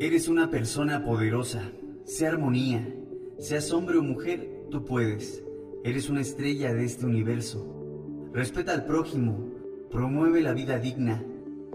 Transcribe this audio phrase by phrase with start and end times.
[0.00, 1.72] Eres una persona poderosa,
[2.04, 2.94] sea armonía,
[3.38, 5.44] seas hombre o mujer, tú puedes.
[5.84, 8.30] Eres una estrella de este universo.
[8.32, 9.52] Respeta al prójimo,
[9.90, 11.22] promueve la vida digna,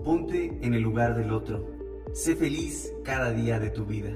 [0.03, 1.67] ponte en el lugar del otro.
[2.13, 4.11] Sé feliz cada día de tu vida.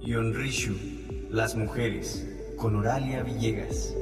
[0.00, 0.74] Yonrishu,
[1.30, 3.94] las mujeres, con Oralia Villegas.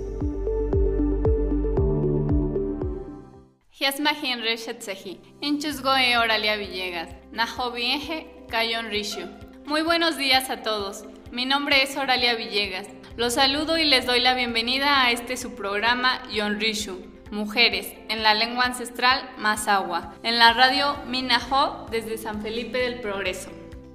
[5.41, 9.29] Enchusgoe Oralia Villegas, Nahobieje Kayon Rishu.
[9.65, 11.05] Muy buenos días a todos.
[11.31, 12.89] Mi nombre es Oralia Villegas.
[13.17, 18.25] Los saludo y les doy la bienvenida a este su programa Yon Rishu, Mujeres, en
[18.25, 23.51] la lengua ancestral Mazahua, en la radio Minaho desde San Felipe del Progreso.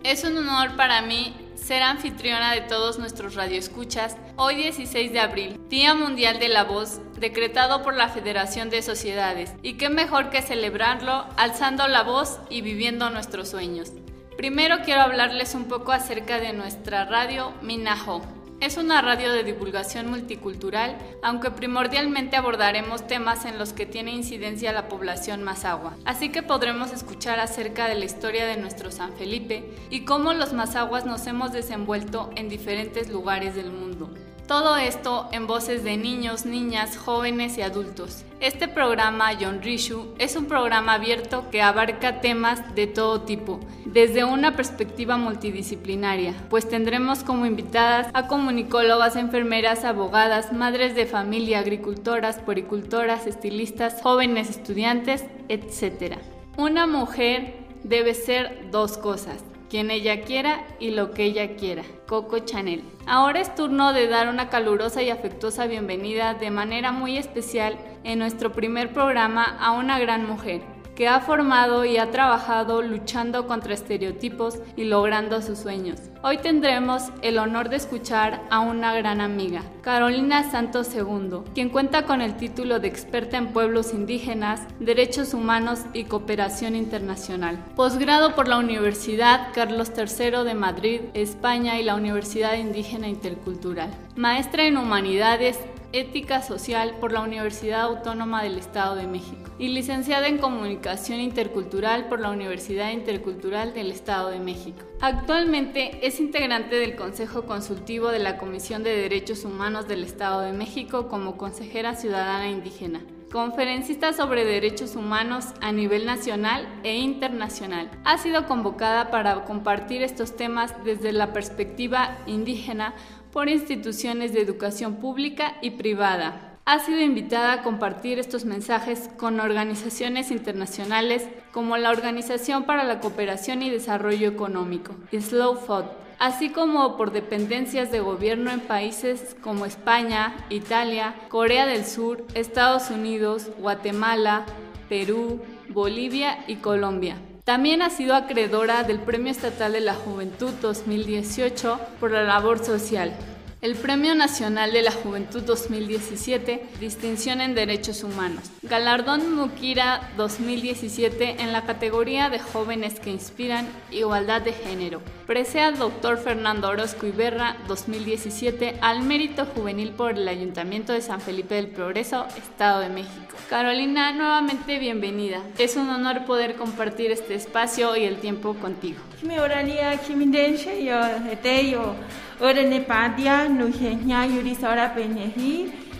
[0.05, 5.59] Es un honor para mí ser anfitriona de todos nuestros radioescuchas hoy 16 de abril,
[5.69, 9.53] Día Mundial de la Voz, decretado por la Federación de Sociedades.
[9.61, 13.91] Y qué mejor que celebrarlo alzando la voz y viviendo nuestros sueños.
[14.37, 18.40] Primero quiero hablarles un poco acerca de nuestra radio Minaho.
[18.61, 24.71] Es una radio de divulgación multicultural, aunque primordialmente abordaremos temas en los que tiene incidencia
[24.71, 25.97] la población mazahua.
[26.05, 30.53] Así que podremos escuchar acerca de la historia de nuestro San Felipe y cómo los
[30.53, 34.11] mazahuas nos hemos desenvuelto en diferentes lugares del mundo.
[34.51, 38.25] Todo esto en voces de niños, niñas, jóvenes y adultos.
[38.41, 44.25] Este programa Yon Rishu es un programa abierto que abarca temas de todo tipo, desde
[44.25, 52.39] una perspectiva multidisciplinaria, pues tendremos como invitadas a comunicólogas, enfermeras, abogadas, madres de familia, agricultoras,
[52.39, 56.17] poricultoras, estilistas, jóvenes estudiantes, etc.
[56.57, 57.53] Una mujer
[57.85, 61.83] debe ser dos cosas, quien ella quiera y lo que ella quiera.
[62.05, 62.83] Coco Chanel.
[63.07, 68.19] Ahora es turno de dar una calurosa y afectuosa bienvenida de manera muy especial en
[68.19, 73.73] nuestro primer programa a una gran mujer que ha formado y ha trabajado luchando contra
[73.73, 75.99] estereotipos y logrando sus sueños.
[76.23, 82.05] Hoy tendremos el honor de escuchar a una gran amiga, Carolina Santos II, quien cuenta
[82.05, 87.57] con el título de experta en pueblos indígenas, derechos humanos y cooperación internacional.
[87.75, 93.89] Posgrado por la Universidad Carlos III de Madrid, España y la Universidad Indígena Intercultural.
[94.15, 95.57] Maestra en Humanidades
[95.93, 102.07] Ética Social por la Universidad Autónoma del Estado de México y licenciada en Comunicación Intercultural
[102.07, 104.83] por la Universidad Intercultural del Estado de México.
[105.01, 110.53] Actualmente es integrante del Consejo Consultivo de la Comisión de Derechos Humanos del Estado de
[110.53, 113.01] México como consejera ciudadana indígena
[113.31, 117.89] conferencista sobre derechos humanos a nivel nacional e internacional.
[118.03, 122.93] Ha sido convocada para compartir estos temas desde la perspectiva indígena
[123.31, 126.57] por instituciones de educación pública y privada.
[126.65, 132.99] Ha sido invitada a compartir estos mensajes con organizaciones internacionales como la Organización para la
[132.99, 135.85] Cooperación y Desarrollo Económico, Slow Food,
[136.19, 142.91] así como por dependencias de gobierno en países como España, Italia, Corea del Sur, Estados
[142.91, 144.45] Unidos, Guatemala,
[144.87, 147.17] Perú, Bolivia y Colombia.
[147.43, 153.15] También ha sido acreedora del Premio Estatal de la Juventud 2018 por la labor social.
[153.61, 161.51] El Premio Nacional de la Juventud 2017, Distinción en Derechos Humanos, Galardón Mukira 2017 en
[161.51, 165.01] la categoría de Jóvenes que Inspiran Igualdad de Género,
[165.31, 166.17] Presea Dr.
[166.17, 172.25] Fernando Orozco Iberra 2017 al Mérito Juvenil por el Ayuntamiento de San Felipe del Progreso,
[172.37, 173.37] Estado de México.
[173.49, 175.41] Carolina, nuevamente bienvenida.
[175.57, 178.99] Es un honor poder compartir este espacio y el tiempo contigo.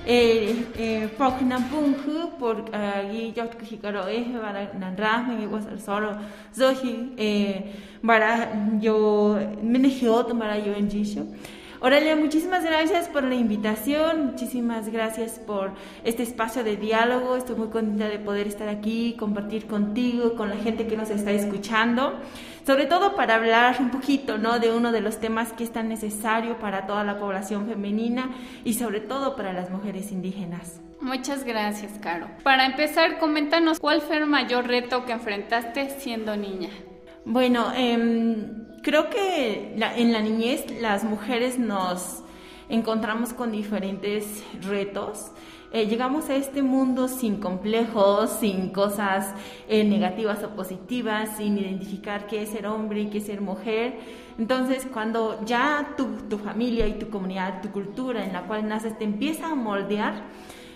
[0.03, 2.55] Ora padia no henya yuri sora penyehi e e pokna bunghu por
[3.11, 6.17] gi jot ku hikaro e para nanra me was solo
[6.53, 7.63] zohi e
[8.05, 9.79] para yo me
[10.39, 11.25] para yo en jisho
[11.83, 15.71] Oralia, muchísimas gracias por la invitación, muchísimas gracias por
[16.03, 17.35] este espacio de diálogo.
[17.35, 21.31] Estoy muy contenta de poder estar aquí, compartir contigo, con la gente que nos está
[21.31, 22.19] escuchando,
[22.65, 24.59] sobre todo para hablar un poquito ¿no?
[24.59, 28.31] de uno de los temas que es tan necesario para toda la población femenina
[28.63, 30.79] y sobre todo para las mujeres indígenas.
[30.99, 32.27] Muchas gracias, Caro.
[32.43, 36.69] Para empezar, coméntanos cuál fue el mayor reto que enfrentaste siendo niña.
[37.25, 38.45] Bueno, eh,
[38.83, 42.23] creo que en la niñez las mujeres nos
[42.69, 45.31] encontramos con diferentes retos.
[45.73, 49.33] Eh, llegamos a este mundo sin complejos, sin cosas
[49.69, 53.97] eh, negativas o positivas, sin identificar qué es ser hombre y qué es ser mujer.
[54.37, 58.97] Entonces, cuando ya tu, tu familia y tu comunidad, tu cultura en la cual naces
[58.97, 60.23] te empieza a moldear,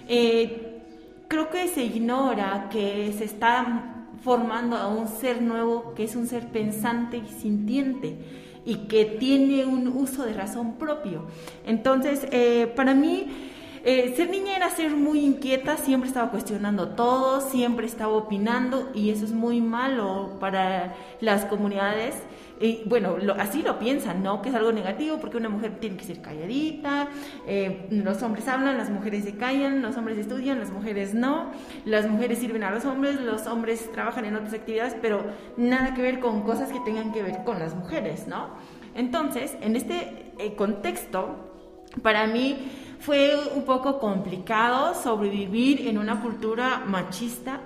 [0.08, 0.82] eh,
[1.28, 6.26] creo que se ignora que se está formando a un ser nuevo que es un
[6.26, 8.18] ser pensante y sintiente
[8.66, 11.28] y que tiene un uso de razón propio.
[11.66, 13.45] Entonces, eh, para mí,
[13.88, 19.12] eh, ser niña era ser muy inquieta, siempre estaba cuestionando todo, siempre estaba opinando y
[19.12, 22.16] eso es muy malo para las comunidades.
[22.60, 24.42] Y bueno, así lo piensan, ¿no?
[24.42, 27.10] Que es algo negativo porque una mujer tiene que ser calladita,
[27.46, 31.52] eh, los hombres hablan, las mujeres se callan, los hombres estudian, las mujeres no,
[31.86, 35.26] las mujeres sirven a los hombres, los hombres trabajan en otras actividades, pero
[35.58, 38.48] nada que ver con cosas que tengan que ver con las mujeres, ¿no?
[38.96, 41.55] Entonces, en este eh, contexto,
[42.02, 42.58] para mí
[43.00, 47.60] fue un poco complicado sobrevivir en una cultura machista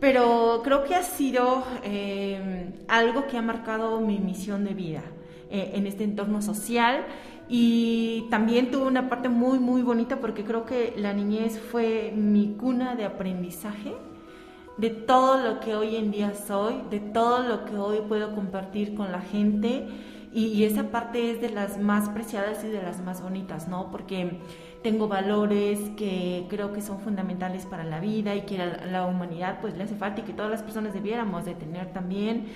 [0.00, 5.02] pero creo que ha sido eh, algo que ha marcado mi misión de vida
[5.50, 7.04] eh, en este entorno social.
[7.48, 12.56] Y también tuvo una parte muy, muy bonita porque creo que la niñez fue mi
[12.58, 13.94] cuna de aprendizaje
[14.76, 18.94] de todo lo que hoy en día soy, de todo lo que hoy puedo compartir
[18.94, 19.86] con la gente
[20.32, 23.90] y, esa parte es de las más preciadas y de las más bonitas, ¿no?
[23.90, 24.40] Porque
[24.82, 29.60] tengo valores que creo que son fundamentales para la vida y que a la humanidad
[29.60, 32.46] pues le hace falta y que todas las personas debiéramos de tener también.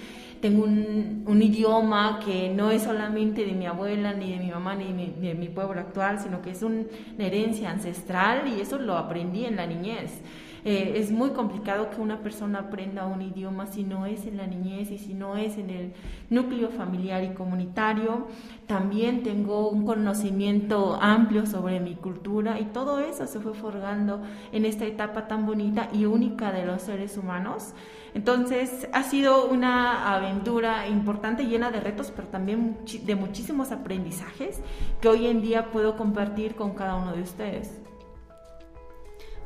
[0.41, 4.87] Tengo un idioma que no es solamente de mi abuela, ni de mi mamá, ni
[5.21, 6.85] de mi, pueblo actual, sino que es una
[7.19, 10.23] herencia ancestral y eso lo aprendí en la niñez.
[10.65, 14.47] Eh, es muy complicado que una persona aprenda un idioma si no es en la
[14.47, 15.93] niñez y si no es en el
[16.29, 18.27] núcleo familiar y comunitario.
[18.67, 24.23] También tengo un conocimiento amplio sobre mi cultura y todo eso se fue forjando
[24.53, 27.73] en esta etapa tan bonita y única de los seres humanos.
[28.13, 34.61] Entonces ha sido una aventura importante, llena de retos, pero también de muchísimos aprendizajes
[35.01, 37.81] que hoy en día puedo compartir con cada uno de ustedes.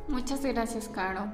[0.07, 1.27] Muchas gracias, Caro.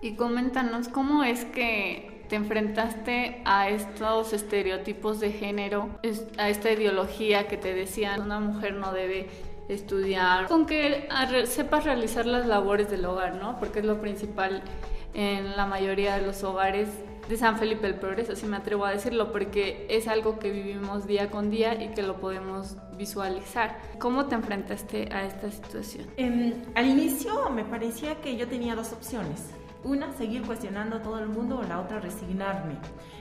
[0.00, 5.88] Y coméntanos cómo es que te enfrentaste a estos estereotipos de género,
[6.36, 9.28] a esta ideología que te decían una mujer no debe
[9.68, 11.08] estudiar, con que
[11.46, 13.58] sepas realizar las labores del hogar, ¿no?
[13.58, 14.62] Porque es lo principal
[15.14, 16.88] en la mayoría de los hogares
[17.28, 21.06] de San Felipe el Progreso, si me atrevo a decirlo, porque es algo que vivimos
[21.06, 23.78] día con día y que lo podemos visualizar.
[23.98, 26.06] ¿Cómo te enfrentaste a esta situación?
[26.16, 29.50] Em, al inicio me parecía que yo tenía dos opciones.
[29.84, 32.76] Una, seguir cuestionando a todo el mundo o la otra, resignarme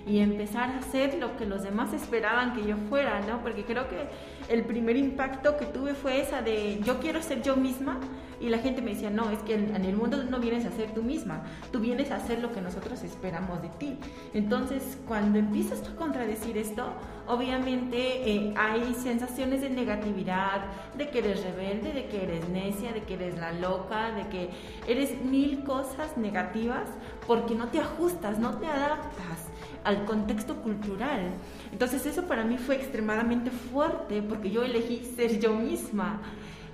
[0.08, 3.42] y empezar a hacer lo que los demás esperaban que yo fuera, ¿no?
[3.42, 4.08] Porque creo que
[4.48, 8.00] el primer impacto que tuve fue esa de yo quiero ser yo misma
[8.40, 10.92] y la gente me decía, no, es que en, el mundo no vienes a ser
[10.94, 13.98] tú misma, tú vienes a hacer lo que nosotros esperamos de ti.
[14.34, 16.88] Entonces, cuando empiezas a contradecir esto,
[17.28, 20.62] obviamente eh, hay sensaciones de negatividad,
[20.96, 24.50] de que eres rebelde, de que eres necia, de que eres la loca, de que
[24.88, 26.88] eres mil cosas negativas
[27.26, 29.48] porque no te ajustas, no te adaptas
[29.88, 31.32] al contexto cultural.
[31.72, 36.22] Entonces eso para mí fue extremadamente fuerte porque yo elegí ser yo misma.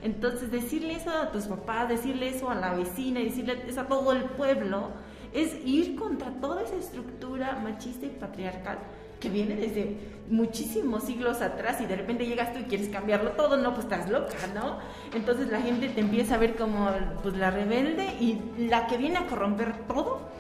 [0.01, 4.13] Entonces decirle eso a tus papás, decirle eso a la vecina, decirle eso a todo
[4.13, 4.89] el pueblo,
[5.31, 8.79] es ir contra toda esa estructura machista y patriarcal
[9.19, 9.95] que viene desde
[10.29, 14.09] muchísimos siglos atrás y de repente llegas tú y quieres cambiarlo todo, no, pues estás
[14.09, 14.79] loca, ¿no?
[15.13, 16.89] Entonces la gente te empieza a ver como
[17.21, 20.33] pues la rebelde y la que viene a corromper todo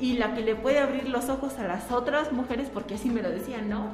[0.00, 3.22] y la que le puede abrir los ojos a las otras mujeres, porque así me
[3.22, 3.88] lo decían, ¿no?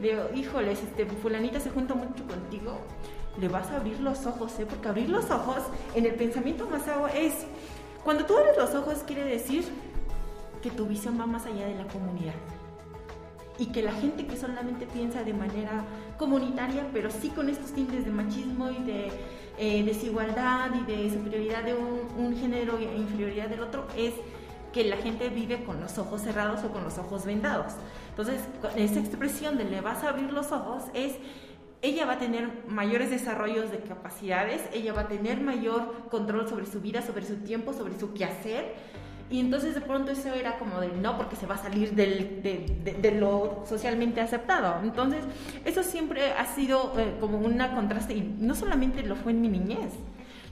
[0.00, 2.80] Digo, híjoles, este, fulanita se junta mucho contigo,
[3.40, 4.66] le vas a abrir los ojos, ¿eh?
[4.68, 5.62] Porque abrir los ojos
[5.94, 6.82] en el pensamiento más
[7.14, 7.46] es,
[8.02, 9.64] cuando tú abres los ojos quiere decir
[10.62, 12.34] que tu visión va más allá de la comunidad.
[13.56, 15.84] Y que la gente que solamente piensa de manera
[16.18, 19.12] comunitaria, pero sí con estos tintes de machismo y de
[19.58, 24.14] eh, desigualdad y de superioridad de un, un género e inferioridad del otro, es
[24.74, 27.74] que la gente vive con los ojos cerrados o con los ojos vendados.
[28.10, 28.40] Entonces,
[28.76, 31.14] esa expresión de le vas a abrir los ojos es
[31.80, 36.66] ella va a tener mayores desarrollos de capacidades, ella va a tener mayor control sobre
[36.66, 38.72] su vida, sobre su tiempo, sobre su quehacer.
[39.30, 43.16] Y entonces de pronto eso era como de no, porque se va a salir de,
[43.20, 44.82] lo socialmente aceptado.
[44.82, 45.24] Entonces
[45.64, 49.48] eso siempre ha sido eh, como una contraste, y no solamente lo fue en mi
[49.48, 49.92] niñez,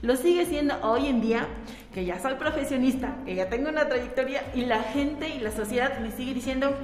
[0.03, 1.47] lo sigue siendo hoy en día,
[1.93, 5.97] que ya soy profesionista, que ya tengo una trayectoria y la gente y la sociedad
[5.99, 6.75] me sigue diciendo,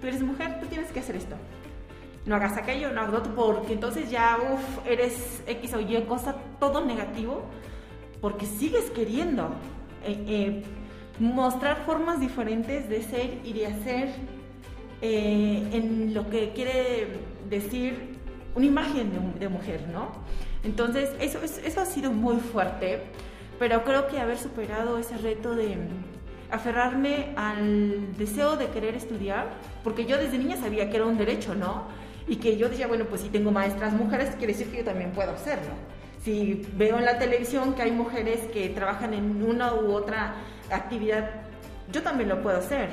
[0.00, 1.36] tú eres mujer, tú tienes que hacer esto.
[2.26, 6.34] No hagas aquello, no hagas otro, porque entonces ya, uff, eres X o Y cosa,
[6.58, 7.44] todo negativo,
[8.20, 9.50] porque sigues queriendo
[10.04, 10.62] eh, eh,
[11.20, 14.08] mostrar formas diferentes de ser y de hacer
[15.00, 18.16] eh, en lo que quiere decir
[18.56, 20.24] una imagen de, de mujer, ¿no?
[20.64, 23.02] Entonces, eso, eso ha sido muy fuerte.
[23.58, 25.76] pero creo que haber superado ese reto de
[26.50, 29.48] aferrarme al deseo de querer estudiar,
[29.82, 31.84] porque yo desde niña sabía que era un derecho, ¿no?
[32.26, 35.12] Y que yo decía, bueno, pues si tengo maestras mujeres, quiere decir que yo también
[35.12, 35.72] puedo hacerlo.
[36.24, 40.34] Si veo en la televisión que hay mujeres que trabajan en una u otra
[40.70, 41.30] actividad,
[41.92, 42.88] yo también lo puedo hacer.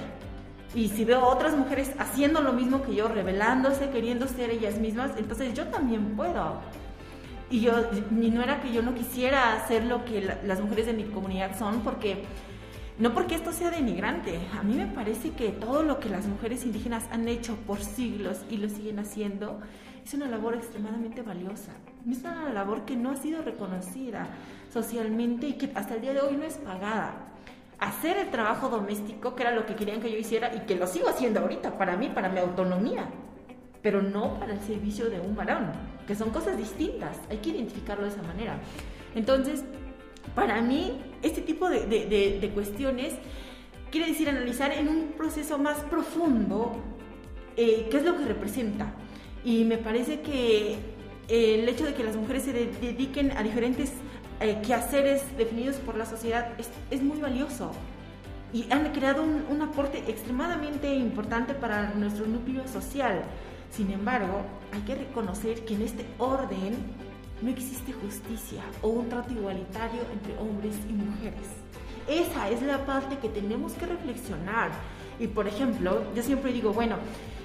[0.76, 5.12] Y si veo otras mujeres haciendo lo mismo que yo, revelándose, queriendo ser ellas mismas,
[5.18, 6.62] entonces yo también puedo.
[7.52, 7.74] Y yo,
[8.10, 11.60] ni no era que yo no quisiera hacer lo que las mujeres de mi comunidad
[11.60, 12.24] son, porque
[12.98, 16.66] no porque esto sea denigrante, a mí me parece que todo lo que las mujeres
[16.66, 19.60] indígenas han hecho por siglos y lo siguen haciendo
[20.06, 21.74] es una labor extremadamente valiosa.
[22.10, 24.28] Es una labor que no ha sido reconocida
[24.72, 27.28] socialmente y que hasta el día de hoy no es pagada.
[27.80, 30.88] Hacer el trabajo doméstico, que era lo que querían que yo hiciera y que lo
[30.88, 33.10] sigo haciendo ahorita para mí, para mi autonomía,
[33.82, 35.72] pero no para el servicio de un varón,
[36.08, 38.60] que son cosas distintas, hay que identificarlo de esa manera.
[39.16, 39.64] Entonces,
[40.36, 43.14] para mí, este tipo de, cuestiones
[43.92, 46.78] quiere decir analizar en un proceso más profundo
[47.58, 48.94] eh, qué es lo que representa.
[49.44, 50.78] Y me parece que
[51.28, 53.94] el hecho de que las mujeres se dediquen a diferentes
[54.40, 56.54] eh, quehaceres definidos por la sociedad
[56.90, 57.72] es, muy valioso.
[58.54, 63.24] Y han creado un, un, aporte extremadamente importante para nuestro núcleo social.
[63.72, 64.42] Sin embargo,
[64.74, 66.76] hay que reconocer que en este orden
[67.42, 71.48] no existe justicia o un trato igualitario entre hombres y mujeres.
[72.08, 74.72] Esa es la parte que tenemos que reflexionar.
[75.20, 76.98] Y por ejemplo, yo siempre digo, bueno,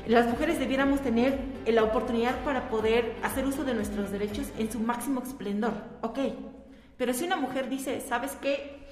[0.08, 4.80] las mujeres debiéramos tener la oportunidad para poder hacer uso de nuestros derechos en su
[4.80, 5.74] máximo esplendor.
[6.00, 6.18] Ok,
[6.96, 8.84] pero si una mujer dice, ¿sabes qué?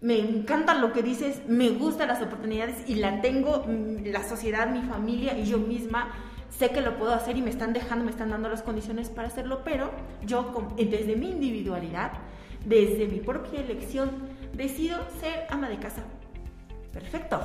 [0.00, 4.70] Me encanta lo que dices, me gustan las oportunidades y la tengo, mm, la sociedad,
[4.70, 6.10] mi familia y yo misma
[6.60, 9.28] sé que lo puedo hacer y me están dejando, me están dando las condiciones para
[9.28, 9.90] hacerlo, pero
[10.26, 12.12] yo desde mi individualidad,
[12.66, 14.10] desde mi propia elección,
[14.52, 16.02] decido ser ama de casa.
[16.92, 17.40] Perfecto.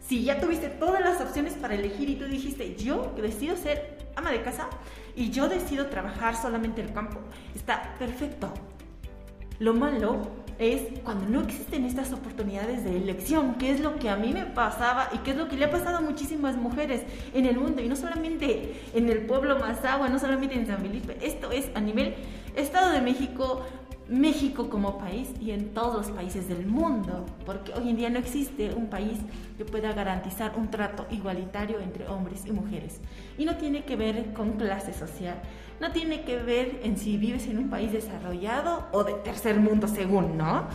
[0.00, 4.30] Si ya tuviste todas las opciones para elegir y tú dijiste, yo decido ser ama
[4.30, 4.68] de casa
[5.16, 7.18] y yo decido trabajar solamente el campo,
[7.52, 8.54] está perfecto.
[9.58, 10.22] Lo malo
[10.58, 14.46] es cuando no existen estas oportunidades de elección, que es lo que a mí me
[14.46, 17.82] pasaba y que es lo que le ha pasado a muchísimas mujeres en el mundo
[17.82, 21.80] y no solamente en el pueblo Mazahua, no solamente en San Felipe, esto es a
[21.80, 22.14] nivel
[22.56, 23.64] Estado de México,
[24.08, 28.18] México como país y en todos los países del mundo, porque hoy en día no
[28.18, 29.18] existe un país
[29.56, 33.00] que pueda garantizar un trato igualitario entre hombres y mujeres.
[33.38, 35.36] Y no tiene que ver con clase social,
[35.80, 39.88] no tiene que ver en si vives en un país desarrollado o de tercer mundo
[39.88, 40.66] según, ¿no?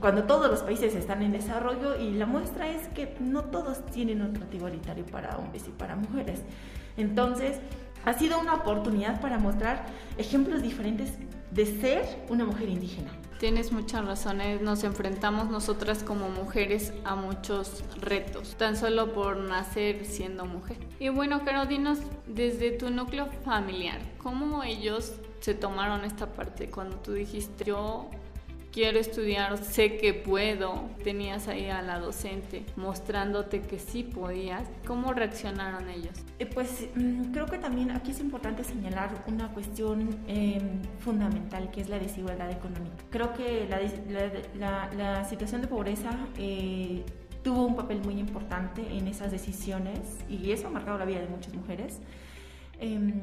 [0.00, 4.22] Cuando todos los países están en desarrollo y la muestra es que no todos tienen
[4.22, 6.42] un trato igualitario para hombres y para mujeres.
[6.96, 7.60] Entonces,
[8.04, 9.86] ha sido una oportunidad para mostrar
[10.16, 11.12] ejemplos diferentes
[11.50, 13.10] de ser una mujer indígena.
[13.38, 20.04] Tienes muchas razones, nos enfrentamos nosotras como mujeres a muchos retos, tan solo por nacer
[20.04, 20.78] siendo mujer.
[20.98, 26.96] Y bueno, Caro, dinos desde tu núcleo familiar, ¿cómo ellos se tomaron esta parte cuando
[26.96, 28.10] tú dijiste yo
[28.78, 30.88] quiero estudiar, sé que puedo.
[31.02, 34.68] Tenías ahí a la docente mostrándote que sí podías.
[34.86, 36.12] ¿Cómo reaccionaron ellos?
[36.38, 41.80] Eh, pues mm, creo que también aquí es importante señalar una cuestión em, fundamental que
[41.80, 43.02] es la desigualdad económica.
[43.10, 43.68] Creo que
[44.54, 47.02] la, situación de pobreza eh,
[47.42, 49.98] tuvo un papel muy importante en esas decisiones
[50.30, 51.98] y eso ha marcado la vida de muchas mujeres.
[52.78, 53.22] Em,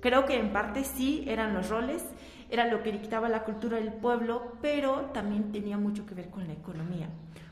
[0.00, 2.04] creo que en parte sí eran los roles
[2.50, 6.46] era lo que dictaba la cultura del pueblo, pero también tenía mucho que ver con
[6.46, 7.08] la economía.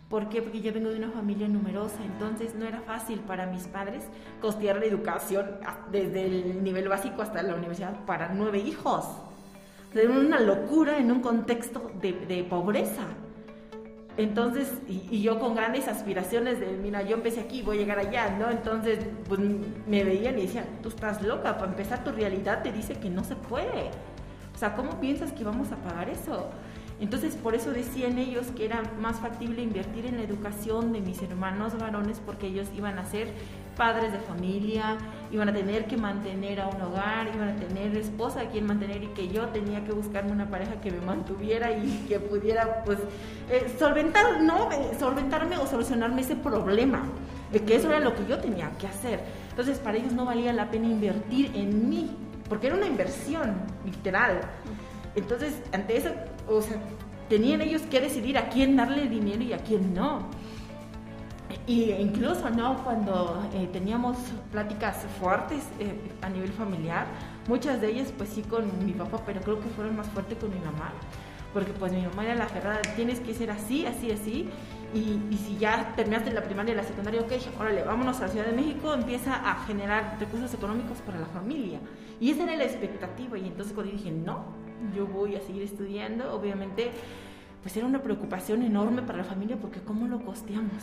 [0.08, 0.42] ¿Por qué?
[0.42, 4.04] Porque yo vengo de una familia numerosa, entonces no era fácil para mis padres
[4.40, 5.58] costear la educación
[5.90, 9.06] desde el nivel básico hasta la universidad para nueve hijos.
[9.94, 13.04] Era una locura en un contexto de, pobreza.
[14.16, 18.36] Entonces, y, yo con grandes aspiraciones de, mira, yo empecé aquí, voy a llegar allá,
[18.38, 18.50] ¿no?
[18.50, 18.98] Entonces,
[19.28, 23.08] pues me veían y decían, tú estás loca, para empezar tu realidad te dice que
[23.08, 23.90] no se puede.
[24.54, 26.50] O sea, ¿cómo piensas que vamos a pagar eso?
[27.00, 31.20] Entonces, por eso decían ellos que era más factible invertir en la educación de mis
[31.22, 33.32] hermanos varones porque ellos iban a ser
[33.76, 34.96] padres de familia,
[35.32, 39.02] iban a tener que mantener a un hogar, iban a tener esposa a quien mantener
[39.02, 42.98] y que yo tenía que buscarme una pareja que me mantuviera y que pudiera, pues,
[43.50, 44.70] eh, solventar, ¿no?
[44.70, 47.02] Eh, solventarme o solucionarme ese problema,
[47.50, 49.20] de que eso era lo que yo tenía que hacer.
[49.50, 52.10] Entonces, para ellos no valía la pena invertir en mí,
[52.54, 53.52] porque era una inversión,
[53.84, 54.40] literal.
[55.16, 56.10] Entonces, ante eso,
[56.46, 56.76] o sea,
[57.28, 60.28] tenían ellos que decidir a quién darle dinero y a quién no.
[61.66, 62.84] Y incluso, ¿no?
[62.84, 64.16] Cuando eh, teníamos
[64.52, 67.08] pláticas fuertes eh, a nivel familiar,
[67.48, 70.50] muchas de ellas, pues sí, con mi papá, pero creo que fueron más fuertes con
[70.50, 70.92] mi mamá,
[71.52, 74.48] porque pues mi mamá era la aferrada, tienes que ser así, así, así,
[74.94, 78.28] y, y, si ya terminaste la primaria y la secundaria, ok, órale, vámonos a la
[78.28, 81.80] Ciudad de México, empieza a generar recursos económicos para la familia.
[82.20, 83.38] Y esa era la expectativa.
[83.38, 84.44] Y entonces cuando dije, no,
[84.94, 86.90] yo voy a seguir estudiando, obviamente,
[87.62, 90.82] pues era una preocupación enorme para la familia porque ¿cómo lo costeamos?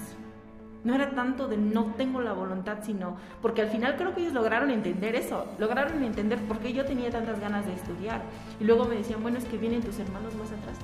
[0.83, 4.33] No era tanto de no tengo la voluntad, sino porque al final creo que ellos
[4.33, 8.23] lograron entender eso, lograron entender por qué yo tenía tantas ganas de estudiar.
[8.59, 10.77] Y luego me decían, bueno, es que vienen tus hermanos más atrás.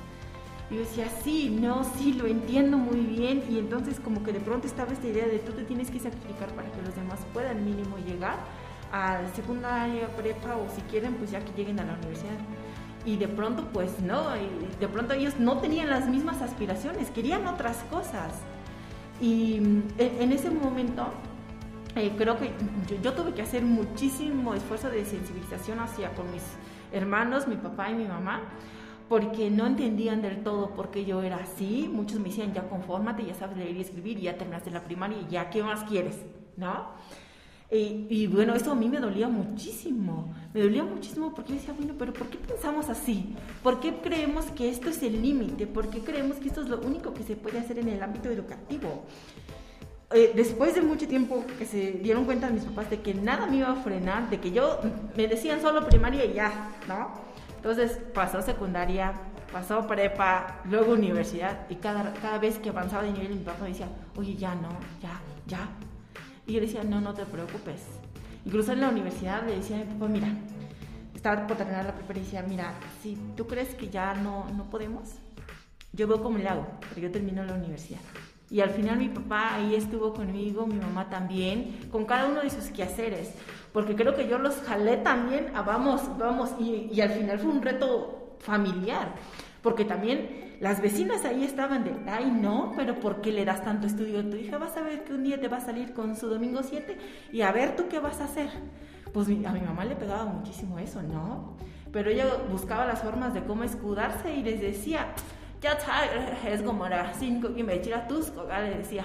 [0.70, 3.42] Y yo decía, sí, no, sí, lo entiendo muy bien.
[3.50, 6.50] Y entonces como que de pronto estaba esta idea de tú te tienes que sacrificar
[6.50, 8.36] para que los demás puedan mínimo llegar
[8.92, 12.38] a secundaria, prepa o si quieren, pues ya que lleguen a la universidad.
[13.04, 17.46] Y de pronto, pues no, y de pronto ellos no tenían las mismas aspiraciones, querían
[17.46, 18.32] otras cosas.
[19.20, 21.06] Y mm, e, en ese momento
[21.96, 22.52] eh, creo que
[22.88, 26.42] yo, yo, tuve que hacer muchísimo esfuerzo de sensibilización hacia con mis
[26.92, 28.42] hermanos, mi papá y mi mamá,
[29.08, 31.90] porque no entendían del todo por qué yo era así.
[31.92, 35.50] Muchos me decían, ya confórmate, ya sabes leer y escribir, ya terminaste la primaria ya,
[35.50, 36.18] ¿qué más quieres?
[36.56, 36.88] ¿No?
[37.70, 40.32] Y, bueno, eso a mí me dolía muchísimo.
[40.54, 43.34] Me dolía muchísimo porque decía, bueno, pero ¿por qué pensamos así?
[43.62, 45.66] ¿Por qué creemos que esto es el límite?
[45.66, 48.30] ¿Por qué creemos que esto es lo único que se puede hacer en el ámbito
[48.30, 49.04] educativo?
[50.10, 53.58] Eh, después de mucho tiempo que se dieron cuenta mis papás de que nada me
[53.58, 54.80] iba a frenar, de que yo
[55.14, 57.10] me decían solo primaria y ya, ¿no?
[57.56, 59.12] Entonces pasó secundaria,
[59.52, 63.68] pasó prepa, luego universidad y cada, cada vez que avanzaba de nivel mi papá me
[63.68, 64.70] decía, oye, ya no,
[65.02, 65.68] ya, ya.
[66.48, 67.82] Y yo le decía, no, no te preocupes.
[68.46, 70.28] Incluso en la universidad le decía a mi papá, mira,
[71.14, 75.10] estaba por terminar la decía, mira, si tú crees que ya no, no podemos,
[75.92, 78.00] yo veo cómo le hago, pero yo termino la universidad.
[78.50, 82.48] Y al final mi papá ahí estuvo conmigo, mi mamá también, con cada uno de
[82.48, 83.34] sus quehaceres,
[83.74, 87.50] porque creo que yo los jalé también a vamos, vamos, y, y al final fue
[87.50, 89.14] un reto familiar,
[89.62, 93.86] porque también las vecinas ahí estaban de, ay no, pero ¿por qué le das tanto
[93.86, 94.58] estudio a tu hija?
[94.58, 96.96] Vas a ver que un día te va a salir con su domingo 7
[97.32, 98.48] y a ver tú qué vas a hacer.
[99.12, 101.56] Pues a mi mamá le pegaba muchísimo eso, ¿no?
[101.92, 105.06] Pero ella buscaba las formas de cómo escudarse y les decía,
[105.60, 105.78] ya
[106.46, 109.04] es como era cinco y me echara tus le decía,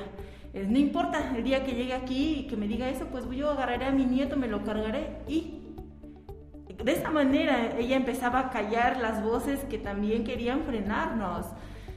[0.54, 3.86] no importa el día que llegue aquí y que me diga eso, pues yo agarraré
[3.86, 5.63] a mi nieto, me lo cargaré y
[6.84, 11.46] de esa manera ella empezaba a callar las voces que también querían frenarnos.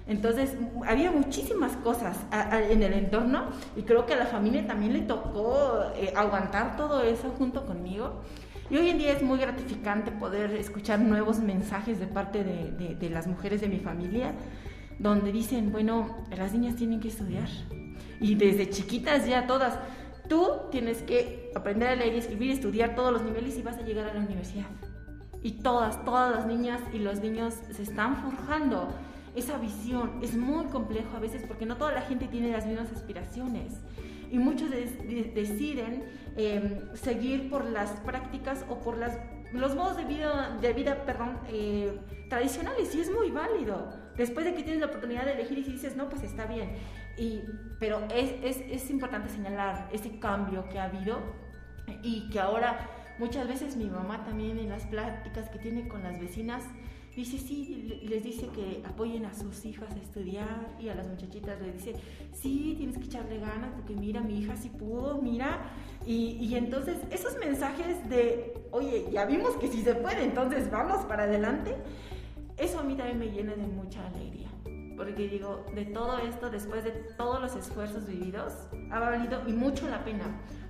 [0.08, 2.16] Entonces había muchísimas cosas
[2.70, 7.02] en el entorno y creo que a la familia también le tocó eh, aguantar todo
[7.02, 8.22] eso junto conmigo.
[8.70, 13.10] Y hoy en día es muy gratificante poder escuchar nuevos mensajes de parte de, de,
[13.10, 14.32] las mujeres de mi familia,
[14.98, 17.48] donde dicen, bueno, las niñas tienen que estudiar.
[18.20, 19.78] Y desde chiquitas ya todas,
[20.28, 23.82] tú tienes que aprender a leer y escribir, estudiar todos los niveles y vas a
[23.82, 24.66] llegar a la universidad.
[25.42, 28.88] Y todas, todas las niñas y los niños se están forjando
[29.34, 30.18] esa visión.
[30.22, 33.74] Es muy complejo a veces porque no toda la gente tiene las mismas aspiraciones
[34.30, 36.04] y muchos deciden
[36.36, 38.98] em, seguir por las prácticas o por
[39.52, 43.92] los modos de vida, de vida perdón, eh, tradicionales y es muy válido.
[44.16, 46.70] Después de que tienes la oportunidad de elegir y dices, no, pues está bien.
[47.18, 47.42] Y,
[47.78, 51.20] pero es, es, es importante señalar ese cambio que ha habido
[52.02, 56.20] y que ahora muchas veces mi mamá también en las pláticas que tiene con las
[56.20, 56.62] vecinas,
[57.14, 61.60] dice, sí, les dice que apoyen a sus hijas a estudiar y a las muchachitas
[61.62, 61.94] les dice,
[62.32, 65.70] sí, tienes que echarle ganas porque mira, mi hija sí pudo, mira.
[66.04, 71.06] Y, y entonces esos mensajes de, oye, ya vimos que sí se puede, entonces vamos
[71.06, 71.74] para adelante,
[72.58, 74.50] eso a mí también me llena de mucha alegría.
[74.96, 78.52] Porque digo, de todo esto, después de todos los esfuerzos vividos,
[78.90, 80.24] ha valido y mucho la pena.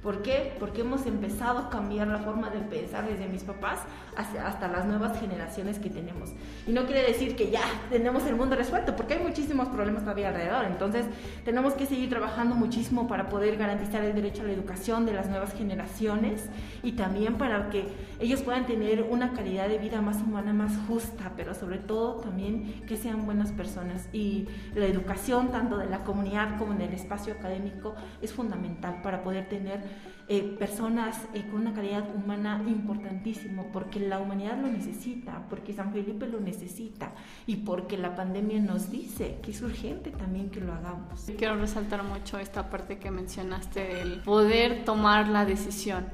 [0.06, 0.54] ¿Por qué?
[0.60, 3.80] Porque hemos empezado a cambiar la forma de pensar desde mis papás
[4.16, 6.30] hasta las nuevas generaciones que tenemos.
[6.64, 10.28] Y no quiere decir que ya tenemos el mundo resuelto, porque hay muchísimos problemas todavía
[10.28, 10.66] alrededor.
[10.66, 11.06] Entonces,
[11.44, 15.28] tenemos que seguir trabajando muchísimo para poder garantizar el derecho a la educación de las
[15.28, 16.44] nuevas generaciones
[16.84, 17.88] y también para que
[18.20, 22.84] ellos puedan tener una calidad de vida más humana, más justa, pero sobre todo también
[22.86, 24.08] que sean buenas personas.
[24.12, 29.24] Y la educación, tanto de la comunidad como en el espacio académico, es fundamental para
[29.24, 29.95] poder tener
[30.28, 35.92] eh, personas eh, con una calidad humana importantísimo, porque la humanidad lo necesita, porque San
[35.92, 37.12] Felipe lo necesita
[37.46, 41.30] y porque la pandemia nos dice que es urgente también que lo hagamos.
[41.38, 46.04] Quiero resaltar mucho esta parte que mencionaste del poder tomar la decisión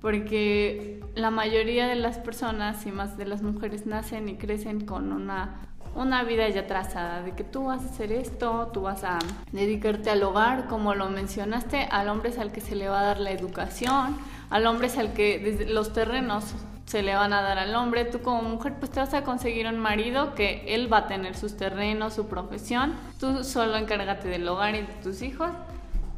[0.00, 5.12] porque la mayoría de las personas y más de las mujeres nacen y crecen con
[5.12, 9.18] una una vida ya trazada, de que tú vas a hacer esto, tú vas a
[9.52, 13.04] dedicarte al hogar, como lo mencionaste, al hombre es al que se le va a
[13.04, 14.16] dar la educación,
[14.50, 16.54] al hombre es al que los terrenos
[16.86, 18.04] se le van a dar al hombre.
[18.04, 21.36] Tú como mujer pues te vas a conseguir un marido que él va a tener
[21.36, 22.94] sus terrenos, su profesión.
[23.20, 25.50] Tú solo encárgate del hogar y de tus hijos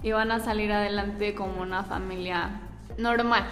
[0.03, 2.61] y van a salir adelante como una familia
[2.97, 3.45] normal,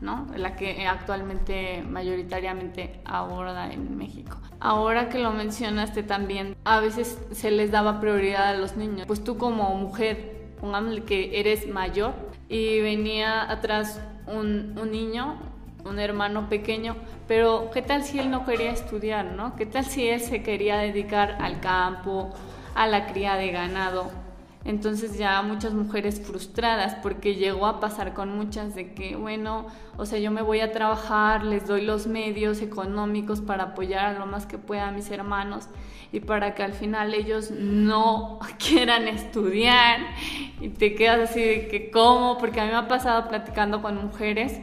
[0.00, 0.26] ¿no?
[0.36, 4.38] La que actualmente mayoritariamente aborda en México.
[4.60, 9.06] Ahora que lo mencionaste también, a veces se les daba prioridad a los niños.
[9.06, 12.14] Pues tú como mujer, pongámosle que eres mayor
[12.48, 15.36] y venía atrás un, un niño
[15.86, 16.96] un hermano pequeño,
[17.28, 19.56] pero ¿qué tal si él no quería estudiar, no?
[19.56, 22.30] ¿Qué tal si él se quería dedicar al campo,
[22.74, 24.10] a la cría de ganado?
[24.66, 30.06] Entonces ya muchas mujeres frustradas porque llegó a pasar con muchas de que, bueno, o
[30.06, 34.26] sea, yo me voy a trabajar, les doy los medios económicos para apoyar a lo
[34.26, 35.68] más que pueda a mis hermanos
[36.10, 40.00] y para que al final ellos no quieran estudiar
[40.60, 42.36] y te quedas así de que, ¿cómo?
[42.36, 44.58] Porque a mí me ha pasado platicando con mujeres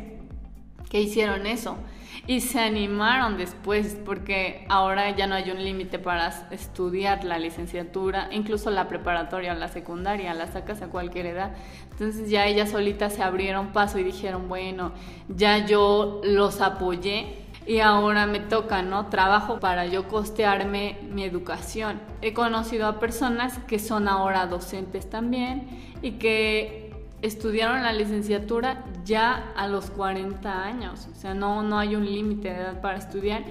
[0.89, 1.78] que hicieron eso
[2.26, 8.30] y se animaron después porque ahora ya no hay un límite para estudiar la licenciatura,
[8.32, 11.52] incluso la preparatoria o la secundaria, la sacas a cualquier edad.
[11.92, 14.94] Entonces ya ellas solitas se abrieron paso y dijeron, bueno,
[15.28, 19.08] ya yo los apoyé y ahora me toca, ¿no?
[19.08, 22.00] Trabajo para yo costearme mi educación.
[22.22, 25.68] He conocido a personas que son ahora docentes también
[26.02, 26.83] y que
[27.24, 32.50] estudiaron la licenciatura ya a los 40 años, o sea, no, no hay un límite
[32.50, 33.44] de edad para estudiar.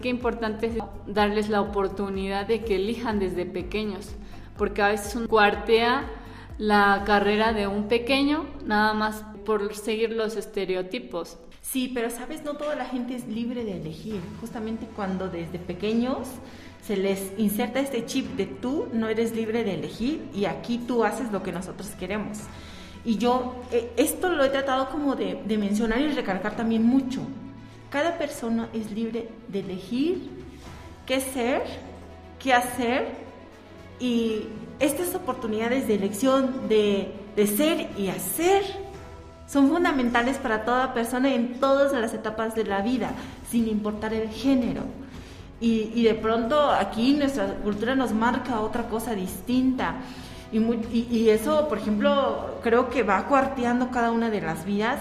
[0.00, 0.74] Qué importante es
[1.06, 4.10] darles la oportunidad de que elijan desde pequeños,
[4.56, 6.04] porque a veces un cuartea
[6.56, 11.36] la carrera de un pequeño nada más por seguir los estereotipos.
[11.60, 14.20] Sí, pero sabes, no toda la gente es libre de elegir.
[14.40, 16.28] Justamente cuando desde pequeños
[16.80, 21.02] se les inserta este chip de tú no eres libre de elegir y aquí tú
[21.02, 22.38] haces lo que nosotros queremos.
[23.06, 27.20] Y yo eh, esto lo he tratado como de, de mencionar y recargar también mucho.
[27.88, 30.28] Cada persona es libre de elegir
[31.06, 31.62] qué ser,
[32.40, 33.06] qué hacer
[34.00, 34.48] y
[34.80, 38.62] estas oportunidades de elección de, de, ser y hacer
[39.46, 43.12] son fundamentales para toda persona en todas las etapas de la vida,
[43.48, 44.82] sin importar el género.
[45.60, 49.94] Y, y de pronto aquí nuestra cultura nos marca otra cosa distinta.
[50.52, 54.98] Y, eso, por ejemplo, creo que va cuarteando cada una de las vidas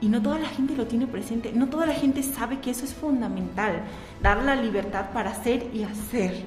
[0.00, 2.84] y no toda la gente lo tiene presente, no toda la gente sabe que eso
[2.84, 3.82] es fundamental,
[4.22, 6.44] dar la libertad para hacer y hacer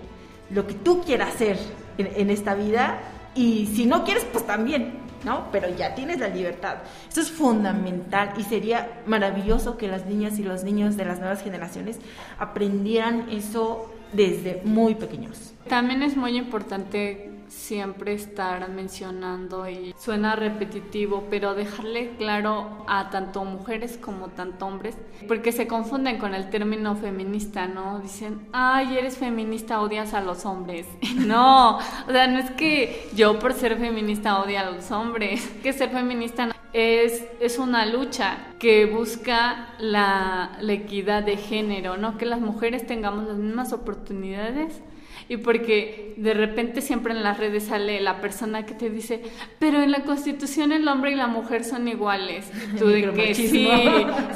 [0.51, 1.57] lo que tú quieras hacer
[1.97, 2.99] en, esta vida
[3.35, 5.47] y si no quieres, pues también, ¿no?
[5.51, 6.77] Pero ya tienes la libertad.
[7.09, 11.41] Eso es fundamental y sería maravilloso que las niñas y los niños de las nuevas
[11.41, 11.99] generaciones
[12.37, 15.53] aprendieran eso desde muy pequeños.
[15.67, 23.43] También es muy importante siempre estar mencionando y suena repetitivo, pero dejarle claro a tanto
[23.43, 27.99] mujeres como tanto hombres, porque se confunden con el término feminista, ¿no?
[27.99, 30.87] Dicen, ay, eres feminista, odias a los hombres.
[31.15, 35.73] no, o sea, no es que yo por ser feminista odie a los hombres, que
[35.73, 42.17] ser feminista es, es una lucha que busca la, la equidad de género, ¿no?
[42.17, 44.81] Que las mujeres tengamos las mismas oportunidades
[45.29, 49.21] y porque de repente siempre en las redes sale la persona que te dice,
[49.59, 52.49] pero en la Constitución el hombre y la mujer son iguales.
[52.79, 53.47] Tú de que sí,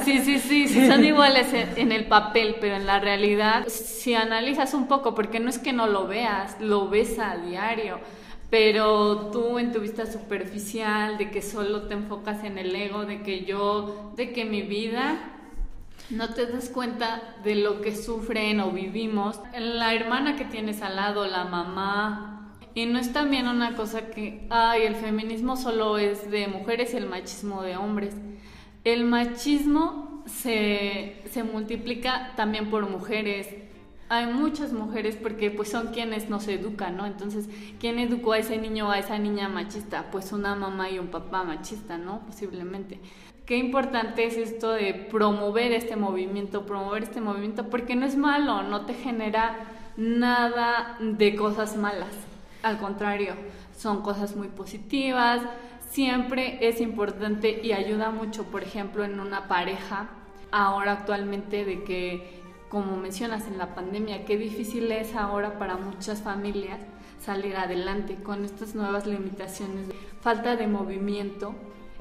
[0.05, 4.75] sí, sí, sí, sí, son iguales en, el papel, pero en la realidad, si analizas
[4.75, 7.99] un poco, porque no es que no lo veas, lo ves a diario
[8.49, 13.23] pero tú en tu vista superficial, de que solo te enfocas en el ego, de
[13.23, 15.32] que yo, de que mi vida
[16.13, 19.39] no te das cuenta de lo que sufren o vivimos.
[19.57, 22.53] La hermana que tienes al lado, la mamá.
[22.75, 26.97] Y no es también una cosa que, ay, el feminismo solo es de mujeres y
[26.97, 28.15] el machismo de hombres.
[28.83, 33.47] El machismo se, se multiplica también por mujeres.
[34.09, 37.05] Hay muchas mujeres porque pues son quienes nos educan, ¿no?
[37.05, 37.47] Entonces,
[37.79, 40.11] ¿quién educó a ese niño o a esa niña machista?
[40.11, 42.25] Pues una mamá y un papá machista, ¿no?
[42.25, 42.99] Posiblemente
[43.53, 48.63] qué importante es esto de promover este movimiento, promover este movimiento, porque no es malo,
[48.63, 49.59] no te genera
[49.95, 52.09] nada de cosas malas.
[52.63, 53.35] Al contrario,
[53.77, 55.43] son cosas muy positivas.
[55.91, 60.09] Siempre es importante y ayuda mucho, por ejemplo, en una pareja,
[60.49, 66.23] ahora actualmente, de que, como mencionas en la pandemia, qué difícil es ahora para muchas
[66.23, 66.79] familias
[67.19, 69.89] salir adelante con estas nuevas limitaciones,
[70.21, 71.53] falta de movimiento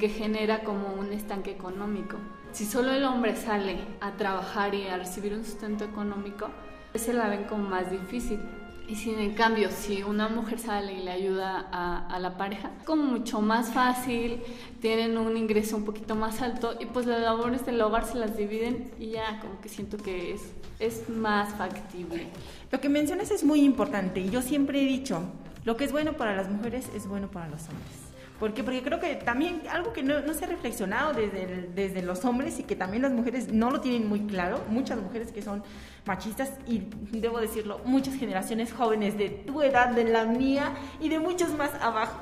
[0.03, 2.17] que genera como un estanque económico.
[2.51, 6.49] Si solo el hombre sale a trabajar y a recibir un sustento económico,
[6.93, 8.41] se la ven como más difícil.
[8.89, 12.73] Y sin en cambio, si una mujer sale y le ayuda a, a, la pareja,
[12.85, 14.43] como mucho más fácil,
[14.81, 18.37] tienen un ingreso un poquito más alto y pues las labores del hogar se las
[18.37, 22.27] dividen y ya como que siento que es, es más factible.
[22.73, 25.23] Lo que mencionas es muy importante y yo siempre he dicho,
[25.65, 28.02] lo que es bueno para las mujeres es bueno para los hombres.
[28.43, 28.65] ¿Por qué?
[28.65, 32.59] Porque creo que también algo que no, no se ha reflexionado desde, desde los hombres
[32.59, 35.63] y que también las mujeres no lo tienen muy claro, muchas mujeres que son
[36.05, 41.21] machistas y debo decirlo, muchas generaciones jóvenes de tu edad, de la mía y de
[41.21, 42.19] muchos más abajo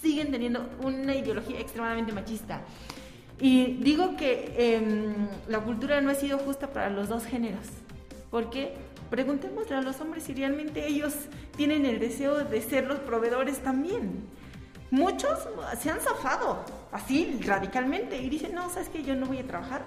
[0.00, 2.62] siguen teniendo una ideología extremadamente machista.
[3.38, 4.82] Y digo que eh,
[5.48, 7.66] la cultura no ha sido justa para los dos géneros.
[8.30, 8.72] ¿Por qué?
[9.10, 11.12] Preguntémosle a los hombres si realmente ellos
[11.58, 14.38] tienen el deseo de ser los proveedores también
[14.90, 15.48] muchos
[15.80, 19.82] se han zafado así radicalmente y dicen, no, sabes que yo no voy a trabajar.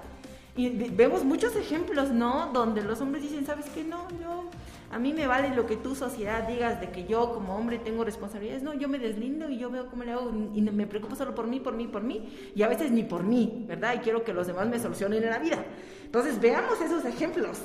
[0.56, 2.50] Y vemos muchos ejemplos, ¿no?
[2.52, 4.50] Donde los hombres dicen, sabes que no, yo,
[4.92, 8.04] a mí me vale lo que tu sociedad digas de que yo como hombre tengo
[8.04, 8.62] responsabilidades.
[8.62, 11.48] No, yo me deslindo y yo veo cómo le hago y me preocupo solo por
[11.48, 12.52] mí, por mí, por mí.
[12.54, 13.94] Y a veces ni por mí, ¿verdad?
[13.96, 15.64] Y quiero que los demás me solucionen en la vida.
[16.04, 17.60] Entonces veamos esos ejemplos.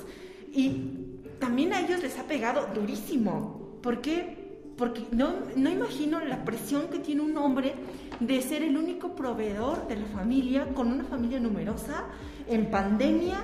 [0.52, 1.08] Y
[1.40, 3.78] también a ellos les ha pegado durísimo.
[3.82, 4.45] ¿Por qué?
[4.76, 7.74] Porque no, no imagino la presión que tiene un hombre
[8.20, 12.04] de ser el único proveedor de la familia, con una familia numerosa,
[12.46, 13.42] en pandemia,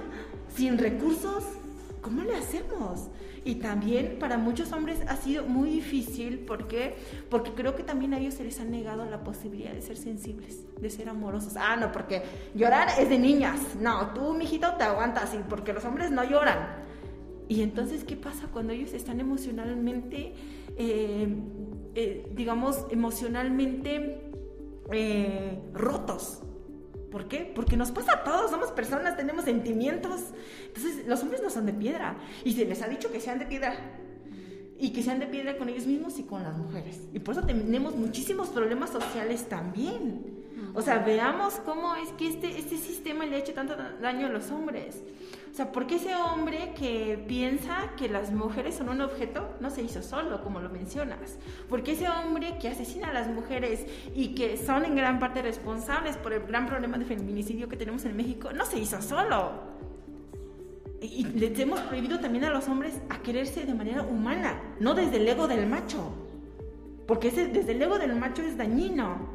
[0.55, 1.45] sin recursos.
[2.03, 3.09] ¿Cómo le hacemos?
[3.45, 6.97] Y también para muchos hombres ha sido muy difícil, ¿por qué?
[7.29, 10.61] Porque creo que también a ellos se les ha negado la posibilidad de ser sensibles,
[10.81, 11.55] de ser amorosos.
[11.57, 12.23] Ah, no, porque
[12.55, 13.61] llorar es de niñas.
[13.81, 16.59] No, tú, mijito, te aguantas, porque los hombres no lloran.
[17.49, 20.35] Y entonces, ¿qué pasa cuando ellos están emocionalmente
[20.77, 21.29] eh,
[21.95, 24.31] eh, digamos, emocionalmente
[24.91, 26.41] eh, rotos.
[27.11, 27.53] ¿Por qué?
[27.55, 30.21] Porque nos pasa a todos, somos personas, tenemos sentimientos.
[30.69, 32.17] Entonces, los hombres no son de piedra.
[32.45, 33.77] Y se les ha dicho que sean de piedra.
[34.79, 37.03] Y que sean de piedra con ellos mismos y con las mujeres.
[37.13, 40.43] Y por eso tenemos muchísimos problemas sociales también.
[40.75, 44.31] O sea, veamos cómo es que este, este sistema le ha hecho tanto daño a
[44.31, 45.03] los hombres.
[45.53, 49.69] O sea, ¿por qué ese hombre que piensa que las mujeres son un objeto no
[49.69, 51.37] se hizo solo, como lo mencionas?
[51.69, 53.85] ¿Por qué ese hombre que asesina a las mujeres
[54.15, 58.07] y que son en gran parte responsables por el gran problema de feminicidio que tenemos
[58.07, 59.53] en México no se hizo solo?
[61.03, 65.19] Y les hemos prohibido también a los hombres a quererse de manera humana, no desde
[65.19, 66.15] el ego del macho.
[67.07, 69.29] Porque ese, desde el ego del macho es dañino.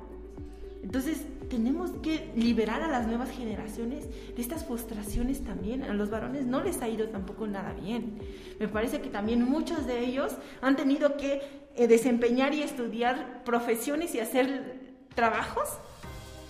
[0.82, 4.06] Entonces, tenemos que liberar a las nuevas generaciones
[4.36, 5.84] de estas frustraciones también.
[5.84, 8.20] A los varones no les ha ido tampoco nada bien.
[8.60, 11.42] Me parece que también muchos de ellos han tenido que
[11.76, 14.80] eh, desempeñar y estudiar profesiones y hacer
[15.16, 15.68] trabajos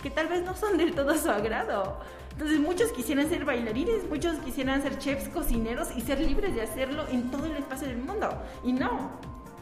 [0.02, 2.00] que tal vez no son del todo su agrado.
[2.32, 7.04] Entonces muchos quisieran ser bailarines, muchos quisieran ser chefs, cocineros y ser libres de hacerlo
[7.10, 8.28] en todo el espacio del mundo.
[8.62, 9.10] Y no,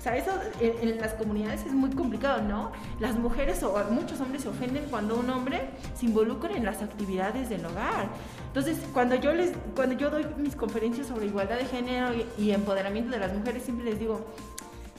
[0.00, 0.30] sea, eso
[0.60, 2.72] en, las comunidades es muy complicado, ¿no?
[3.00, 7.48] Las mujeres o muchos hombres se ofenden cuando un hombre se involucra en las actividades
[7.48, 8.08] del hogar.
[8.48, 13.10] Entonces, cuando yo les, cuando yo doy mis conferencias sobre igualdad de género y empoderamiento
[13.10, 14.26] de las mujeres, siempre les digo,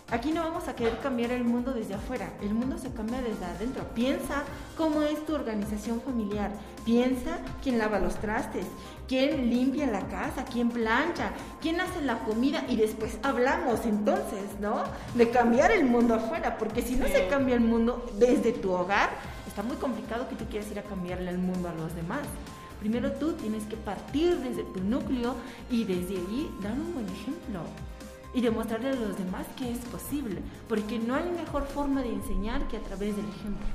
[0.09, 3.43] Aquí no vamos a querer cambiar el mundo desde afuera, el mundo se cambia desde
[3.43, 3.83] adentro.
[3.93, 4.43] Piensa
[4.77, 6.49] cómo es tu organización familiar,
[6.85, 8.65] piensa quién lava los trastes,
[9.07, 14.83] quién limpia la casa, quién plancha, quién hace la comida y después hablamos entonces, ¿no?
[15.15, 19.09] De cambiar el mundo afuera, porque si no se cambia el mundo desde tu hogar,
[19.47, 22.21] está muy complicado que tú quieras ir a cambiarle el mundo a los demás.
[22.79, 25.35] Primero tú tienes que partir desde tu núcleo
[25.71, 27.61] y desde allí dar un buen ejemplo
[28.33, 32.67] y demostrarle a los demás que es posible, porque no hay mejor forma de enseñar
[32.67, 33.65] que a través del ejemplo.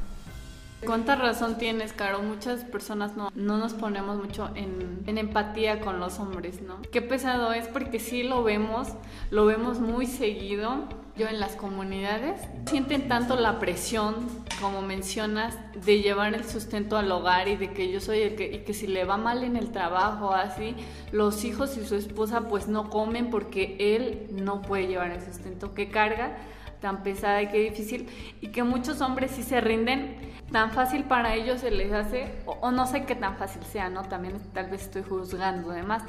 [0.84, 2.22] Cuánta razón tienes, Caro.
[2.22, 6.82] Muchas personas no, no nos ponemos mucho en, en, empatía con los hombres, ¿no?
[6.90, 8.88] Qué pesado es porque sí lo vemos,
[9.30, 14.14] lo vemos muy seguido yo en las comunidades, sienten tanto la presión,
[14.60, 18.50] como mencionas, de llevar el sustento al hogar y de que yo soy el que,
[18.50, 20.74] y que si le va mal en el trabajo, así,
[21.10, 25.74] los hijos y su esposa pues no comen porque él no puede llevar el sustento
[25.74, 26.38] que carga
[26.82, 28.08] tan pesada y qué difícil
[28.42, 30.16] y que muchos hombres sí se rinden
[30.52, 33.88] tan fácil para ellos se les hace o, o no sé qué tan fácil sea
[33.88, 36.02] no también tal vez estoy juzgando además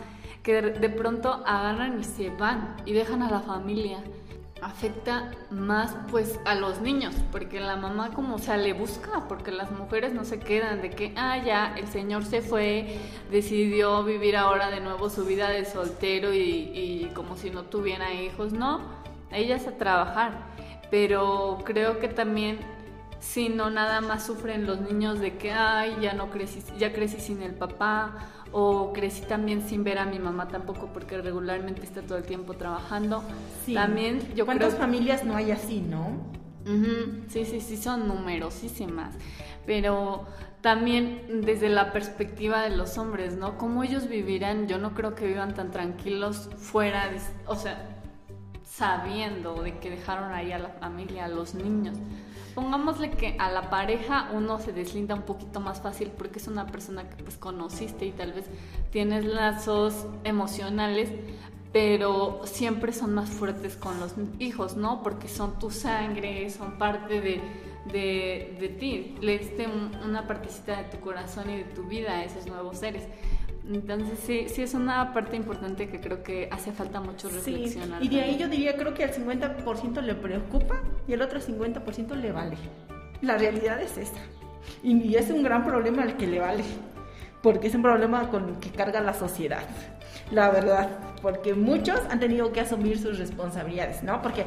[0.44, 4.00] que de, de pronto agarran y se van y dejan a la familia.
[4.62, 9.72] Afecta más pues a los niños, porque la mamá como sea le busca, porque las
[9.72, 12.98] mujeres no se quedan de que, ah, ya, el señor se fue,
[13.30, 18.14] decidió vivir ahora de nuevo su vida de soltero y, y como si no tuviera
[18.14, 18.80] hijos, no,
[19.32, 20.32] ellas a trabajar,
[20.94, 22.60] pero creo que también
[23.20, 27.42] sino nada más sufren los niños de que, ay, ya no crecí, ya crecí sin
[27.42, 28.16] el papá,
[28.52, 32.54] o crecí también sin ver a mi mamá tampoco, porque regularmente está todo el tiempo
[32.54, 33.24] trabajando.
[33.66, 33.74] Sí.
[33.74, 34.82] También yo ¿Cuántas creo...
[34.82, 36.12] familias no hay así, no?
[37.28, 39.16] Sí, sí, sí, son numerosísimas.
[39.66, 40.28] Pero
[40.62, 43.58] también desde la perspectiva de los hombres, ¿no?
[43.58, 44.68] ¿Cómo ellos vivirán?
[44.68, 47.93] Yo no creo que vivan tan tranquilos fuera, de- o sea,
[48.78, 51.98] sabiendo de que dejaron ahí a la familia, a los niños.
[52.56, 56.68] Pongámosle que a la pareja uno se deslinda un poquito más fácil porque es una
[56.68, 58.46] persona que pues conociste y tal vez
[58.92, 61.10] tienes lazos emocionales,
[61.72, 65.02] pero siempre son más fuertes con los hijos, ¿no?
[65.02, 67.42] Porque son tu sangre, son parte de,
[67.92, 72.12] de, de ti, le diste un- una partecita de tu corazón y de tu vida
[72.12, 73.04] a esos nuevos seres.
[73.72, 78.04] Entonces sí, sí es una parte importante que creo que hace falta mucho Sí, reflexionar.
[78.04, 80.76] y de ahí yo diría, creo que al 50% le preocupa
[81.08, 82.58] y el otro 50% le vale.
[83.22, 84.20] La realidad es esta.
[84.84, 86.64] Y, y es un gran problema el que le vale,
[87.42, 89.64] porque es un problema con el que carga la sociedad,
[90.32, 90.90] la verdad,
[91.22, 94.22] porque muchos han tenido que asumir sus responsabilidades, ¿no?
[94.22, 94.46] Porque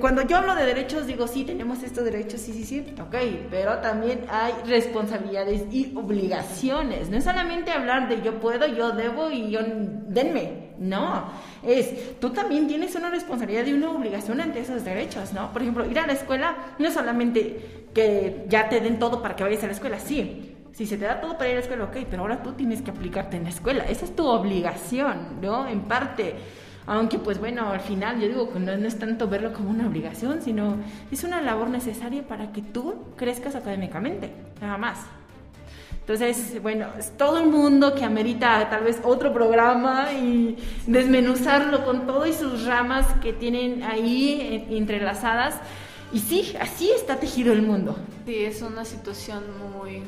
[0.00, 3.16] cuando yo hablo de derechos, digo, sí, tenemos estos derechos, sí, sí, sí, ok,
[3.50, 7.10] pero también hay responsabilidades y obligaciones.
[7.10, 9.60] No es solamente hablar de yo puedo, yo debo y yo
[10.08, 10.66] denme.
[10.78, 11.24] No,
[11.62, 15.50] es tú también tienes una responsabilidad y una obligación ante esos derechos, ¿no?
[15.50, 19.34] Por ejemplo, ir a la escuela no es solamente que ya te den todo para
[19.36, 20.54] que vayas a la escuela, sí.
[20.72, 22.82] Si se te da todo para ir a la escuela, ok, pero ahora tú tienes
[22.82, 23.84] que aplicarte en la escuela.
[23.88, 25.66] Esa es tu obligación, ¿no?
[25.66, 26.34] En parte.
[26.86, 30.40] Aunque pues bueno, al final yo digo que no, es tanto verlo como una obligación,
[30.40, 30.76] sino
[31.10, 34.98] es una labor necesaria para que tú crezcas académicamente, nada más.
[36.00, 42.06] Entonces, bueno, es todo un mundo que amerita tal vez otro programa y desmenuzarlo con
[42.06, 45.56] todo y sus ramas que tienen ahí eh, entrelazadas.
[46.12, 47.96] Y sí, así está tejido el mundo.
[48.24, 49.42] Sí, es una situación
[49.76, 50.02] muy,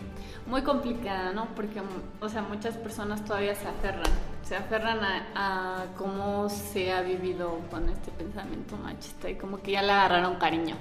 [0.49, 1.47] muy complicada, ¿no?
[1.55, 1.81] Porque,
[2.21, 4.11] o sea, muchas personas todavía se aferran,
[4.43, 9.73] se aferran a, a cómo se ha vivido con este pensamiento machista y como que
[9.73, 10.77] ya le agarraron cariño.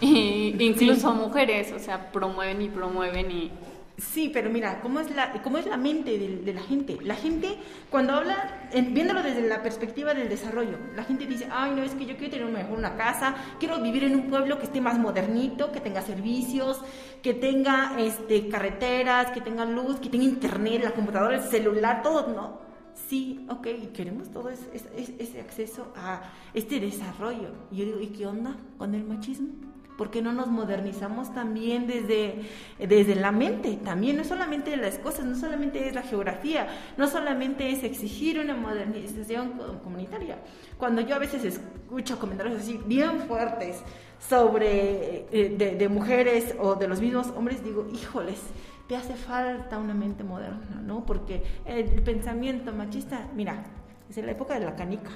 [0.00, 3.52] Y incluso mujeres, o sea, promueven y promueven y...
[3.98, 6.98] Sí, pero mira, ¿cómo es la, cómo es la mente de, de la gente?
[7.02, 7.56] La gente,
[7.88, 12.04] cuando habla, viéndolo desde la perspectiva del desarrollo, la gente dice, ay, no, es que
[12.04, 15.72] yo quiero tener mejor una casa, quiero vivir en un pueblo que esté más modernito,
[15.72, 16.82] que tenga servicios,
[17.22, 22.34] que tenga este, carreteras, que tenga luz, que tenga internet, la computadora, el celular, todo,
[22.34, 22.60] ¿no?
[23.08, 26.20] Sí, ok, y queremos todo ese, ese- ese acceso a
[26.52, 27.48] este desarrollo.
[27.70, 29.54] Y yo digo, ¿y qué onda con el machismo?
[29.96, 32.42] ¿Por qué no nos modernizamos también desde,
[32.78, 33.76] desde la mente?
[33.82, 38.54] También no solamente las cosas, no solamente es la geografía, no solamente es exigir una
[38.54, 40.36] modernización co- comunitaria.
[40.76, 43.82] Cuando yo a veces escucho comentarios así bien fuertes
[44.18, 48.40] sobre eh, de, de mujeres o de los mismos hombres, digo, híjoles,
[48.88, 51.04] te hace falta una mente moderna, ¿no?
[51.06, 53.64] Porque el pensamiento machista, mira,
[54.08, 55.10] es en la época de la canica.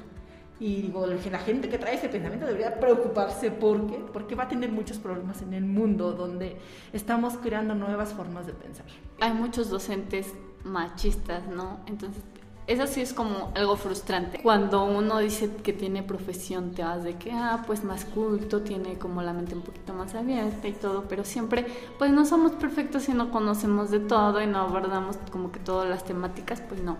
[0.60, 3.50] Y digo, la gente que trae ese pensamiento debería preocuparse.
[3.50, 3.96] ¿Por qué?
[4.12, 6.58] Porque va a tener muchos problemas en el mundo donde
[6.92, 8.84] estamos creando nuevas formas de pensar.
[9.20, 11.80] Hay muchos docentes machistas, ¿no?
[11.86, 12.22] Entonces,
[12.70, 14.40] eso sí es como algo frustrante.
[14.40, 18.96] Cuando uno dice que tiene profesión, te vas de que, ah, pues más culto, tiene
[18.96, 21.66] como la mente un poquito más abierta y todo, pero siempre,
[21.98, 25.90] pues no somos perfectos y no conocemos de todo y no abordamos como que todas
[25.90, 26.96] las temáticas, pues no.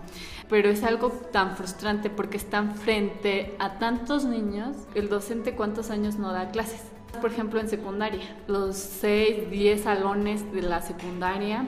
[0.49, 6.17] Pero es algo tan frustrante porque están frente a tantos niños, el docente cuántos años
[6.17, 6.81] no da clases.
[7.21, 11.65] Por ejemplo, en secundaria, los 6, 10 salones de la secundaria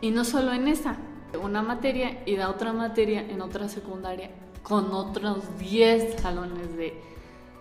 [0.00, 0.96] y no solo en esa,
[1.36, 4.30] una materia y da otra materia en otra secundaria
[4.62, 6.94] con otros 10 salones de,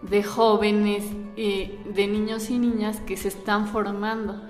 [0.02, 1.04] de jóvenes
[1.36, 4.42] y de niños y niñas que se están formando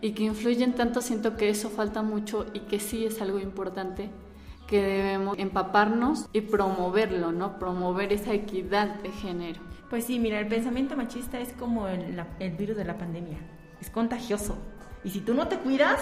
[0.00, 4.10] y que influyen tanto, siento que eso falta mucho y que sí es algo importante
[4.66, 7.58] que debemos empaparnos y promoverlo, ¿no?
[7.58, 9.60] Promover esa equidad de género.
[9.90, 13.38] Pues sí, mira, el pensamiento machista es como el, el virus de la pandemia.
[13.80, 14.56] Es contagioso.
[15.04, 16.00] Y si tú no te cuidas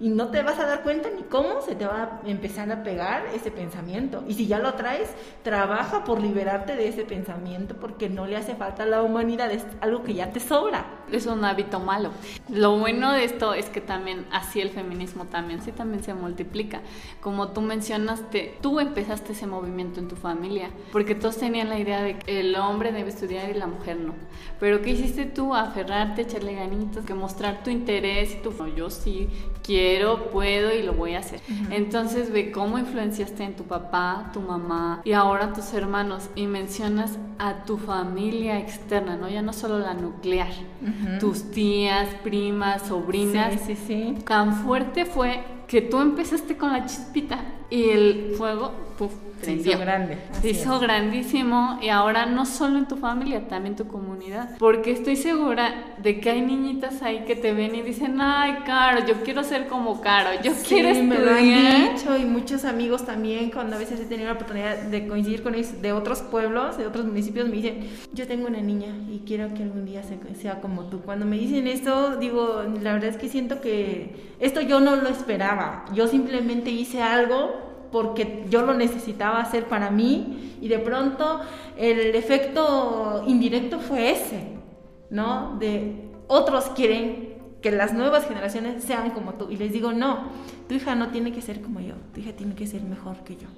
[0.00, 2.82] y no te vas a dar cuenta ni cómo se te va a empezar a
[2.84, 4.22] pegar ese pensamiento.
[4.28, 5.10] Y si ya lo traes,
[5.42, 9.64] trabaja por liberarte de ese pensamiento porque no le hace falta a la humanidad, es
[9.80, 10.86] algo que ya te sobra.
[11.10, 12.10] Es un hábito malo.
[12.50, 16.80] Lo bueno de esto es que también así el feminismo también, sí también se multiplica.
[17.20, 22.02] Como tú mencionaste, tú empezaste ese movimiento en tu familia, porque todos tenían la idea
[22.02, 24.14] de que el hombre debe estudiar y la mujer no.
[24.60, 25.54] Pero ¿qué hiciste tú?
[25.54, 28.52] Aferrarte, echarle ganitas, que mostrar tu interés tu...
[28.52, 29.28] "No, Yo sí
[29.64, 31.40] quiero quiero, puedo y lo voy a hacer.
[31.70, 37.18] Entonces ve cómo influenciaste en tu papá, tu mamá y ahora tus hermanos y mencionas
[37.38, 39.28] a tu familia externa, ¿no?
[39.28, 40.52] Ya no solo la nuclear,
[41.20, 43.54] tus tías, primas, sobrinas.
[43.64, 44.24] Sí, sí, sí.
[44.24, 47.38] Tan fuerte fue que tú empezaste con la chispita
[47.70, 49.12] y el fuego, puf,
[49.42, 50.16] Se hizo grande.
[50.40, 50.80] se hizo es.
[50.80, 54.56] grandísimo y ahora no solo en tu familia, también en tu comunidad.
[54.58, 59.06] Porque estoy segura de que hay niñitas ahí que te ven y dicen, ay, Caro,
[59.06, 61.94] yo quiero ser como Caro, yo Sí, quiero me lo han estudiar.
[61.94, 65.54] dicho y muchos amigos también cuando a veces he tenido la oportunidad de coincidir con
[65.54, 69.52] ellos de otros pueblos, de otros municipios, me dicen, yo tengo una niña y quiero
[69.54, 71.02] que algún día se- sea como tú.
[71.02, 75.08] Cuando me dicen esto, digo, la verdad es que siento que esto yo no lo
[75.10, 75.57] esperaba.
[75.92, 81.40] Yo simplemente hice algo porque yo lo necesitaba hacer para mí y de pronto
[81.76, 84.56] el efecto indirecto fue ese,
[85.10, 85.56] ¿no?
[85.58, 90.28] De otros quieren que las nuevas generaciones sean como tú y les digo, no,
[90.68, 93.36] tu hija no tiene que ser como yo, tu hija tiene que ser mejor que
[93.36, 93.48] yo,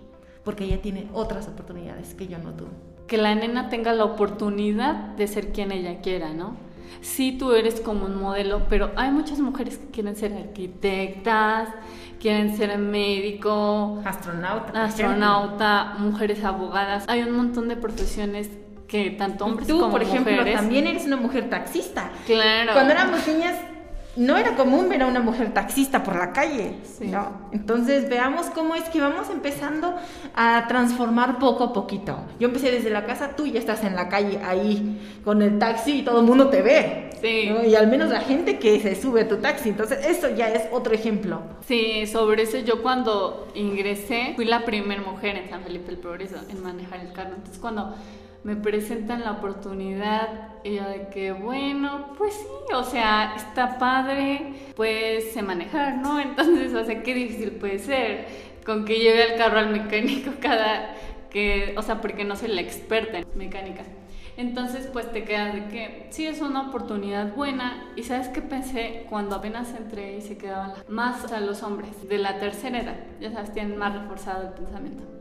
[0.44, 2.70] porque ella tiene otras oportunidades que yo no tuve.
[3.06, 6.54] Que la nena tenga la oportunidad de ser quien ella quiera, ¿no?
[7.00, 11.68] Sí, tú eres como un modelo, pero hay muchas mujeres que quieren ser arquitectas,
[12.20, 14.84] quieren ser médico, Astronauta.
[14.84, 17.04] astronauta, mujeres abogadas.
[17.08, 18.50] Hay un montón de profesiones
[18.86, 19.46] que tanto.
[19.46, 20.56] Y hombres tú, como por ejemplo, mujeres.
[20.56, 22.10] también eres una mujer taxista.
[22.26, 22.72] Claro.
[22.72, 23.54] Cuando éramos niñas
[24.20, 27.06] no era común ver a una mujer taxista por la calle, Sí.
[27.08, 27.48] ¿no?
[27.52, 29.94] Entonces veamos cómo es que vamos empezando
[30.34, 32.18] a transformar poco a poquito.
[32.38, 36.00] Yo empecé desde la casa, tú ya estás en la calle ahí con el taxi
[36.00, 37.10] y todo el mundo te ve.
[37.22, 37.48] Sí.
[37.50, 37.64] ¿no?
[37.64, 39.70] Y al menos la gente que se sube a tu taxi.
[39.70, 41.40] Entonces eso ya es otro ejemplo.
[41.66, 46.36] Sí, sobre eso yo cuando ingresé fui la primera mujer en San Felipe el Progreso
[46.48, 47.30] en manejar el carro.
[47.36, 47.94] Entonces cuando
[48.42, 54.54] me presentan la oportunidad y yo de que bueno, pues sí, o sea, está padre,
[54.76, 56.20] pues manejar, ¿no?
[56.20, 58.26] Entonces, o sea, qué difícil puede ser
[58.64, 60.94] con que lleve el carro al mecánico cada
[61.30, 63.82] que, o sea, porque no soy la experta en mecánica.
[64.36, 67.92] Entonces, pues te quedas de que sí es una oportunidad buena.
[67.94, 72.18] Y sabes qué pensé cuando apenas entré y se quedaban más a los hombres de
[72.18, 72.96] la tercera edad.
[73.20, 75.19] Ya sabes, tienen más reforzado el pensamiento.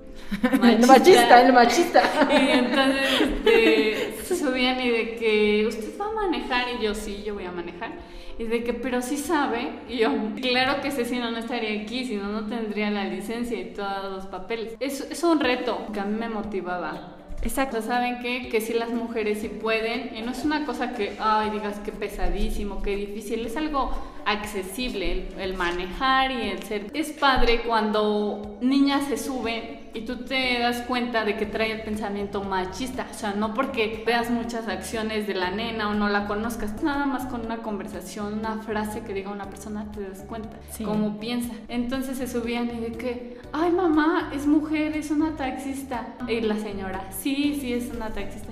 [0.64, 2.04] El machista, el machista.
[2.32, 7.24] Y entonces este, se subían y de que usted va a manejar y yo sí,
[7.26, 7.92] yo voy a manejar.
[8.38, 9.72] Y de que, pero sí sabe.
[9.90, 10.12] Y yo,
[10.42, 13.74] claro que sé, si no, no estaría aquí, si no, no tendría la licencia y
[13.74, 14.76] todos los papeles.
[14.80, 17.18] Es, es un reto que a mí me motivaba.
[17.42, 17.82] O Exacto.
[17.82, 18.48] sea, ¿saben qué?
[18.50, 20.16] Que sí las mujeres sí pueden.
[20.16, 23.46] Y no es una cosa que, ay, digas que pesadísimo, que difícil.
[23.46, 23.92] Es algo
[24.32, 26.88] accesible el, el manejar y el ser.
[26.94, 31.82] Es padre cuando niñas se suben y tú te das cuenta de que trae el
[31.82, 33.08] pensamiento machista.
[33.10, 37.06] O sea, no porque veas muchas acciones de la nena o no la conozcas, nada
[37.08, 40.84] más con una conversación, una frase que diga una persona, te das cuenta Sí.
[40.84, 41.54] cómo piensa.
[41.68, 46.08] Entonces se subían y de que, ay mamá, es mujer, es una taxista.
[46.28, 48.50] Y la señora, sí, sí, es una taxista.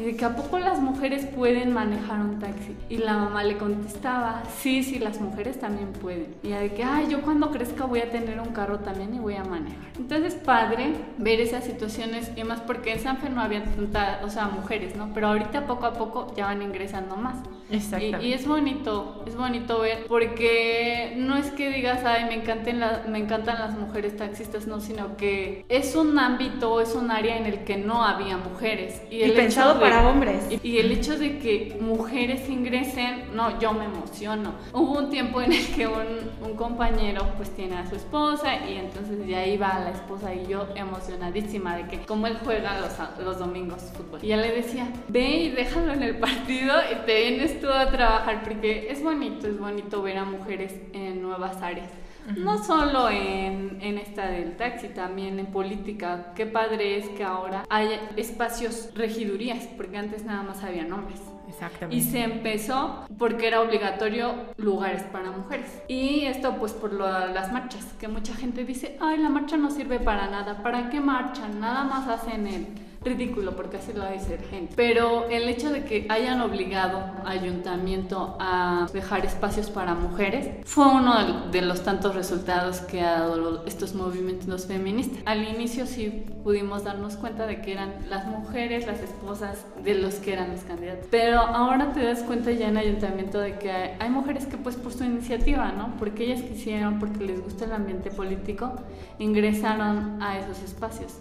[0.00, 2.74] De que a poco las mujeres pueden manejar un taxi.
[2.88, 6.34] Y la mamá le contestaba, sí, sí, las mujeres también pueden.
[6.42, 9.34] Y de que, ay, yo cuando crezca voy a tener un carro también y voy
[9.34, 9.90] a manejar.
[9.98, 14.48] Entonces, padre ver esas situaciones y más porque en Sanfe no había tanta, o sea,
[14.48, 15.10] mujeres, ¿no?
[15.12, 17.36] Pero ahorita poco a poco ya van ingresando más.
[17.70, 18.22] Exacto.
[18.22, 22.80] Y, y es bonito, es bonito ver, porque no es que digas, ay, me, encanten
[22.80, 27.36] la- me encantan las mujeres taxistas, no, sino que es un ámbito, es un área
[27.36, 29.00] en el que no había mujeres.
[29.10, 30.44] Y el pensado de- para hombres.
[30.50, 34.54] Y, y el hecho de que mujeres ingresen, no, yo me emociono.
[34.72, 38.76] Hubo un tiempo en el que un, un compañero pues tiene a su esposa y
[38.76, 42.92] entonces ya iba la esposa y yo emocionadísima de que como él juega los,
[43.24, 44.20] los domingos fútbol.
[44.22, 47.90] Y ya le decía, ve y déjalo en el partido y te vienes tú a
[47.90, 51.90] trabajar porque es bonito, es bonito ver a mujeres en nuevas áreas.
[52.36, 56.32] No solo en, en esta del taxi, también en política.
[56.36, 61.20] Qué padre es que ahora haya espacios, regidurías, porque antes nada más había hombres.
[61.48, 61.96] Exactamente.
[61.96, 65.82] Y se empezó porque era obligatorio lugares para mujeres.
[65.88, 69.70] Y esto pues por lo las marchas, que mucha gente dice, ay, la marcha no
[69.70, 71.58] sirve para nada, ¿para qué marchan?
[71.58, 72.66] Nada más hacen el
[73.02, 74.74] ridículo, porque así lo dice la gente.
[74.76, 81.48] Pero el hecho de que hayan obligado ayuntamiento a dejar espacios para mujeres fue uno
[81.50, 85.22] de- los tantos resultados que ha dado estos movimientos feministas.
[85.26, 90.14] Al inicio sí pudimos darnos cuenta de que eran las mujeres, las esposas de los
[90.16, 91.06] que eran los candidatos.
[91.10, 94.92] Pero ahora te das cuenta ya en ayuntamiento de que hay mujeres que pues por
[94.92, 95.94] su iniciativa, ¿no?
[95.98, 98.72] Porque ellas quisieron, porque les gusta el ambiente político,
[99.18, 101.14] ingresaron a esos espacios.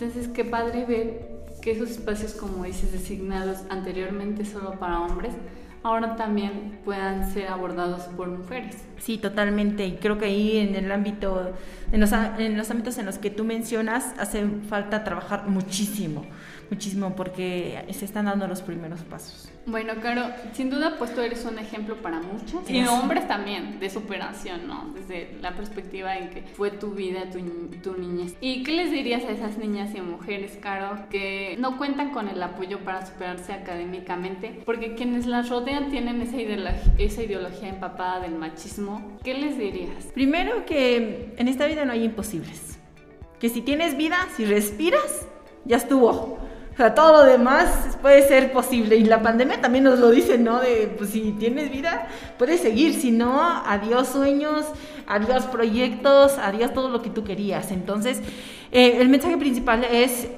[0.00, 1.28] Entonces, qué padre ver
[1.60, 5.34] que esos espacios, como dices, designados anteriormente solo para hombres,
[5.82, 8.78] ahora también puedan ser abordados por mujeres.
[8.98, 9.84] Sí, totalmente.
[9.84, 11.52] Y creo que ahí en el ámbito,
[11.92, 16.24] en los, en los ámbitos en los que tú mencionas, hace falta trabajar muchísimo
[16.70, 19.50] muchísimo porque se están dando los primeros pasos.
[19.66, 23.90] Bueno, Caro, sin duda pues tú eres un ejemplo para muchos y hombres también de
[23.90, 24.92] superación, ¿no?
[24.94, 27.40] Desde la perspectiva en que fue tu vida, tu,
[27.82, 28.34] tu niñez.
[28.40, 32.42] ¿Y qué les dirías a esas niñas y mujeres, Caro, que no cuentan con el
[32.42, 34.62] apoyo para superarse académicamente?
[34.64, 39.18] Porque quienes las rodean tienen esa ideología, esa ideología empapada del machismo.
[39.22, 40.06] ¿Qué les dirías?
[40.14, 42.78] Primero que en esta vida no hay imposibles.
[43.38, 45.26] Que si tienes vida, si respiras,
[45.64, 46.38] ya estuvo
[46.82, 48.96] sea, todo lo demás puede ser posible.
[48.96, 50.60] Y la pandemia también nos lo dice, ¿no?
[50.60, 52.08] De, pues si tienes vida,
[52.38, 52.94] puedes seguir.
[52.94, 54.66] Si no, adiós sueños,
[55.06, 57.70] adiós proyectos, adiós todo lo que tú querías.
[57.70, 58.20] Entonces,
[58.72, 60.28] eh, el mensaje principal es,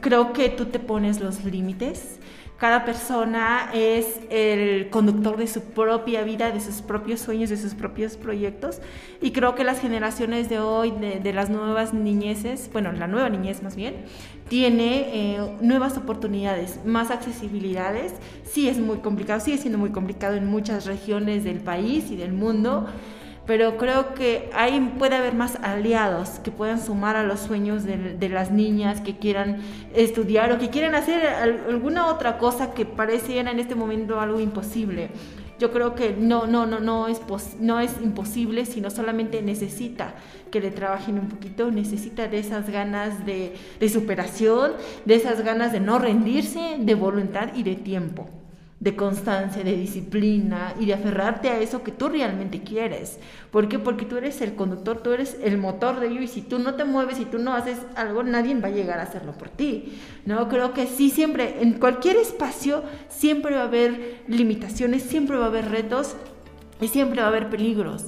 [0.00, 2.18] creo que tú te pones los límites.
[2.62, 7.74] Cada persona es el conductor de su propia vida, de sus propios sueños, de sus
[7.74, 8.80] propios proyectos.
[9.20, 13.64] Y creo que las generaciones de hoy, de, las nuevas niñeces, bueno, la nueva niñez
[13.64, 14.04] más bien,
[14.48, 18.14] tiene eh, nuevas oportunidades, más accesibilidades.
[18.44, 22.32] Sí es muy complicado, sigue siendo muy complicado en muchas regiones del país y del
[22.32, 22.86] mundo
[23.46, 28.28] pero creo que ahí puede haber más aliados que puedan sumar a los sueños de,
[28.28, 29.58] las niñas que quieran
[29.94, 35.10] estudiar o que quieran hacer alguna otra cosa que pareciera en este momento algo imposible.
[35.62, 37.20] Yo creo que no, no, no, no es,
[37.60, 40.16] no es imposible, sino solamente necesita
[40.50, 44.72] que le trabajen un poquito, necesita de esas ganas de, de superación,
[45.04, 48.41] de esas ganas de no rendirse, de voluntad y de tiempo
[48.82, 53.20] de constancia, de disciplina y de aferrarte a eso que tú realmente quieres.
[53.52, 53.78] ¿Por qué?
[53.78, 56.74] Porque tú eres el conductor, tú eres el motor de ello y si tú no
[56.74, 60.00] te mueves, si tú no haces algo, nadie va a llegar a hacerlo por ti.
[60.26, 65.44] No, creo que sí, siempre, en cualquier espacio, siempre va a haber limitaciones, siempre va
[65.44, 66.16] a haber retos
[66.80, 68.06] y siempre va a haber peligros.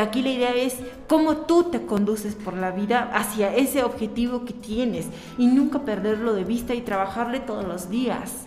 [0.00, 4.54] Aquí la idea es cómo tú te conduces por la vida hacia ese objetivo que
[4.54, 8.46] tienes y nunca perderlo de vista y trabajarle todos los días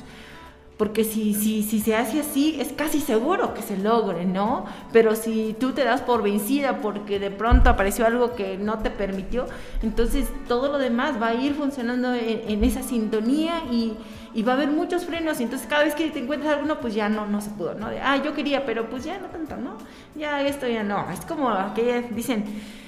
[0.80, 4.66] porque si, si, si se hace así es casi seguro que se logre, ¿no?
[4.94, 8.90] Pero si tú te das por vencida porque de pronto apareció algo que no te
[8.90, 9.46] permitió,
[9.84, 13.98] entonces todo lo demás va a ir funcionando en, esa sintonía y,
[14.34, 16.96] y, va a haber muchos frenos y entonces cada vez que te encuentras alguno pues
[16.96, 17.90] ya no, no se pudo, ¿no?
[18.02, 19.76] Ah, yo quería, pero pues ya no tanto, ¿no?
[20.16, 22.46] Ya esto ya no, es como que dicen,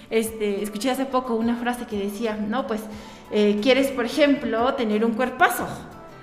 [0.09, 2.83] este, escuché hace poco una frase que decía, no, pues
[3.31, 5.67] eh, quieres, por ejemplo, tener un cuerpazo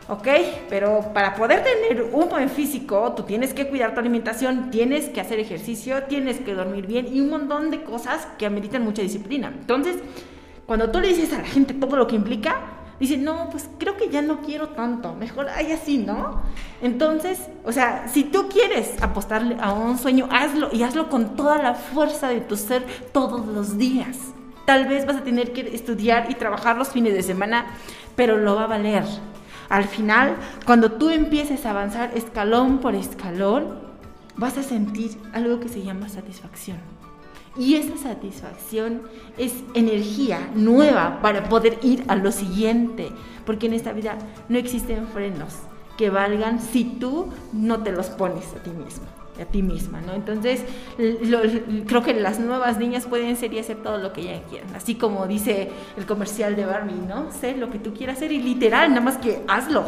[0.08, 0.28] ¿ok?
[0.68, 5.20] Pero para poder tener un buen físico, tú tienes que cuidar tu alimentación, tienes que
[5.20, 9.48] hacer ejercicio, tienes que dormir bien y un montón de cosas que ameritan mucha disciplina.
[9.48, 9.96] Entonces,
[10.66, 12.56] cuando tú le dices a la gente todo lo que implica,
[12.98, 16.42] dicen, no, pues creo que ya no quiero tanto, mejor hay así, ¿no?
[16.82, 21.62] Entonces, o sea, si tú quieres apostarle a un sueño, hazlo y hazlo con toda
[21.62, 24.16] la fuerza de tu ser todos los días.
[24.64, 27.66] Tal vez vas a tener que estudiar y trabajar los fines de semana,
[28.16, 29.04] pero lo va a valer
[29.68, 33.78] al final, cuando tú empieces a avanzar escalón por escalón,
[34.36, 36.78] vas a sentir algo que se llama satisfacción.
[37.56, 39.02] Y esa satisfacción
[39.36, 43.10] es energía nueva para poder ir a lo siguiente,
[43.44, 44.16] porque en esta vida
[44.48, 45.54] no existen frenos
[45.96, 49.06] que valgan si tú no te los pones a ti mismo
[49.40, 50.12] a ti misma, ¿no?
[50.14, 50.64] Entonces,
[51.86, 54.94] creo que las nuevas niñas pueden ser y hacer todo lo que ellas quieran, así
[54.94, 57.30] como dice el comercial de Barbie, ¿no?
[57.32, 59.84] Sé lo que tú quieras hacer y literal, nada más que hazlo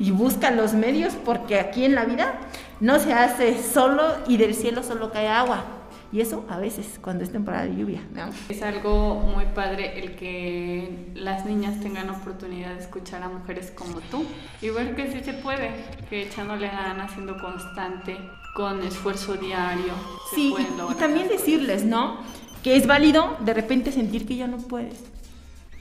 [0.00, 2.34] y busca los medios porque aquí en la vida
[2.80, 5.64] no se hace solo y del cielo solo cae agua.
[6.12, 8.02] Y eso a veces cuando es temporada de lluvia.
[8.14, 8.30] ¿no?
[8.48, 14.00] Es algo muy padre el que las niñas tengan oportunidad de escuchar a mujeres como
[14.00, 14.24] tú
[14.62, 15.70] y ver que sí se puede,
[16.08, 18.16] que echándole ganas, siendo constante,
[18.54, 19.92] con esfuerzo diario.
[20.34, 22.18] Sí, y, también decirles, ¿no?
[22.62, 25.00] Que es válido de repente sentir que ya no puedes.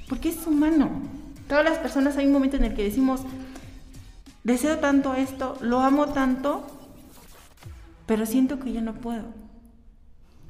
[0.09, 0.89] Porque es humano.
[1.47, 3.21] Todas las personas hay un momento en el que decimos,
[4.43, 6.65] deseo tanto esto, lo amo tanto,
[8.05, 9.42] pero siento que ya no puedo.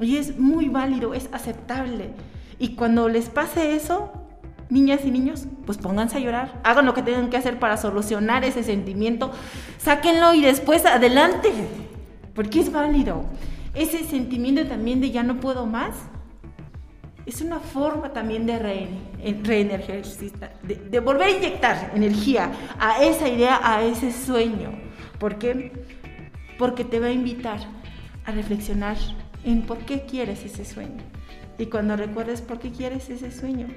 [0.04, 2.10] Y es muy válido, es aceptable.
[2.60, 4.12] Y cuando les pase eso,
[4.70, 8.43] niñas y niños, pues pónganse a llorar, hagan lo que tengan que hacer para solucionar
[8.43, 9.32] ese sentimiento,
[9.78, 11.51] sáquenlo y después adelante
[12.34, 13.26] porque es válido.
[13.74, 15.95] Ese sentimiento también de ya no puedo más
[17.26, 23.60] es una forma también de reenergizar, de, de volver a inyectar energía a esa idea,
[23.64, 24.72] a ese sueño.
[25.20, 25.72] ¿Por qué?
[26.58, 27.60] Porque te va a invitar
[28.26, 28.97] a reflexionar
[29.44, 31.02] en por qué quieres ese sueño.
[31.58, 33.68] Y cuando recuerdes por qué quieres ese sueño,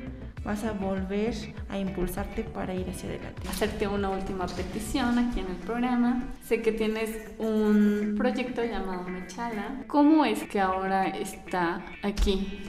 [0.44, 1.34] vas a volver
[1.68, 3.48] a impulsarte para ir hacia adelante.
[3.48, 6.22] Hacerte una última petición aquí en el programa.
[6.42, 9.82] Sé que tienes un proyecto llamado Mechala.
[9.88, 12.62] ¿Cómo es que ahora está aquí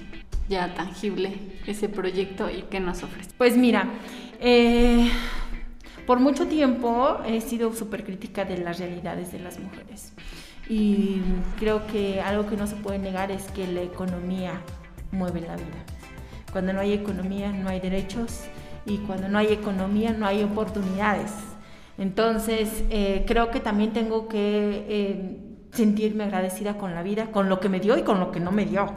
[0.50, 1.38] ya tangible
[1.68, 3.30] ese proyecto y qué nos ofrece?
[3.38, 3.88] Pues mira,
[4.40, 5.10] eh,
[6.08, 10.14] por mucho tiempo he sido súper crítica de las realidades de las mujeres.
[10.70, 11.22] Y
[11.60, 14.62] creo que algo que no se puede negar es que la economía
[15.12, 15.84] mueve la vida.
[16.52, 18.42] Cuando no hay economía no hay derechos
[18.86, 21.32] y cuando no hay economía no hay oportunidades.
[21.98, 25.40] Entonces eh, creo que también tengo que eh,
[25.72, 28.52] sentirme agradecida con la vida, con lo que me dio y con lo que no
[28.52, 28.88] me dio.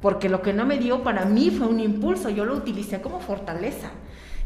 [0.00, 3.20] Porque lo que no me dio para mí fue un impulso, yo lo utilicé como
[3.20, 3.90] fortaleza.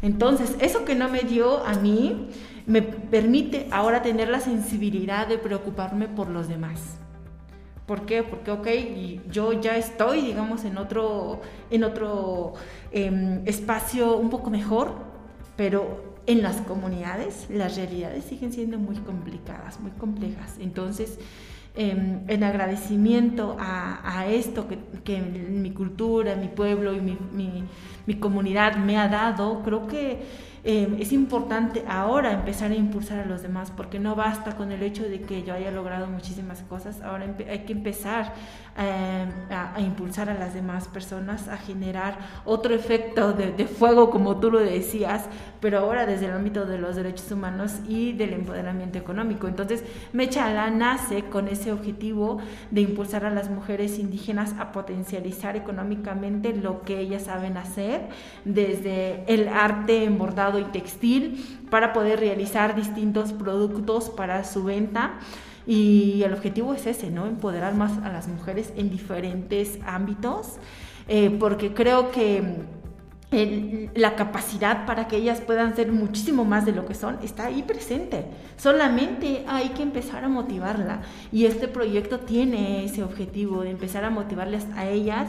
[0.01, 2.29] Entonces, eso que no me dio a mí
[2.67, 6.97] me permite ahora tener la sensibilidad de preocuparme por los demás.
[7.85, 8.23] ¿Por qué?
[8.23, 8.67] Porque, ok,
[9.31, 12.53] yo ya estoy, digamos, en otro, en otro
[12.91, 14.93] em, espacio un poco mejor,
[15.55, 20.55] pero en las comunidades las realidades siguen siendo muy complicadas, muy complejas.
[20.59, 21.19] Entonces,
[21.75, 24.65] em, en agradecimiento a, esto
[25.03, 30.23] que, mi cultura, mi pueblo y mi comunidad me ha dado, creo que
[30.67, 34.81] Em, es importante ahora empezar a impulsar a los demás, porque no basta con el
[34.81, 38.33] hecho de que yo haya logrado muchísimas cosas, ahora hay que empezar
[38.75, 44.39] em, a, impulsar a las demás personas, a generar otro efecto de, de, fuego, como
[44.39, 45.25] tú lo decías,
[45.61, 49.47] pero ahora desde el ámbito de los derechos humanos y del empoderamiento económico.
[49.47, 52.39] Entonces, Mechala nace con ese objetivo
[52.71, 58.09] de impulsar a las mujeres indígenas a potencializar económicamente lo que ellas saben hacer,
[58.45, 65.19] desde el arte embordado y textil para poder realizar distintos productos para su venta.
[65.67, 67.25] Y el objetivo es ese, ¿no?
[67.25, 70.57] Empoderar más a las mujeres en diferentes ámbitos,
[71.07, 72.65] eh, porque creo que
[73.95, 77.63] la capacidad para que ellas puedan ser muchísimo más de lo que son está ahí
[77.63, 78.25] presente.
[78.55, 81.01] Solamente hay que empezar a motivarla.
[81.31, 85.27] Y este proyecto tiene ese objetivo de empezar a motivarles a ellas.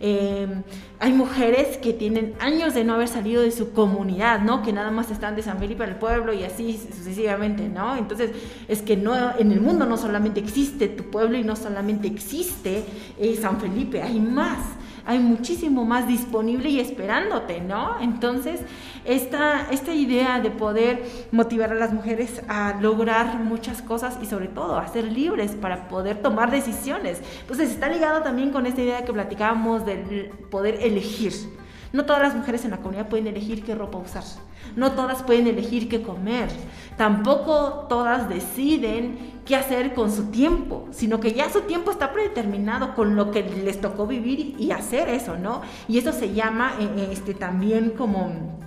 [0.00, 0.62] Em,
[1.00, 4.62] hay mujeres que tienen años de no haber salido de su comunidad, ¿no?
[4.62, 7.96] Que nada más están de San Felipe al pueblo y así sucesivamente, ¿no?
[7.96, 8.30] Entonces,
[8.68, 12.84] es que no, en el mundo no solamente existe tu pueblo y no solamente existe
[13.18, 14.58] eh, San Felipe, hay más
[15.08, 17.98] hay muchísimo más disponible y esperándote, ¿no?
[17.98, 18.60] Entonces,
[19.06, 21.02] esta, esta idea de poder
[21.32, 25.88] motivar a las mujeres a lograr muchas cosas y sobre todo a ser libres para
[25.88, 27.22] poder tomar decisiones.
[27.40, 31.32] Entonces, está ligado también con esta idea que platicábamos de poder elegir.
[31.92, 34.24] No todas las mujeres en la comunidad pueden elegir qué ropa usar.
[34.76, 36.48] No todas pueden elegir qué comer.
[36.96, 42.94] Tampoco todas deciden qué hacer con su tiempo, sino que ya su tiempo está predeterminado
[42.94, 45.62] con lo que les tocó vivir y hacer eso, ¿no?
[45.88, 48.58] Y eso se llama eh, eh, este, también como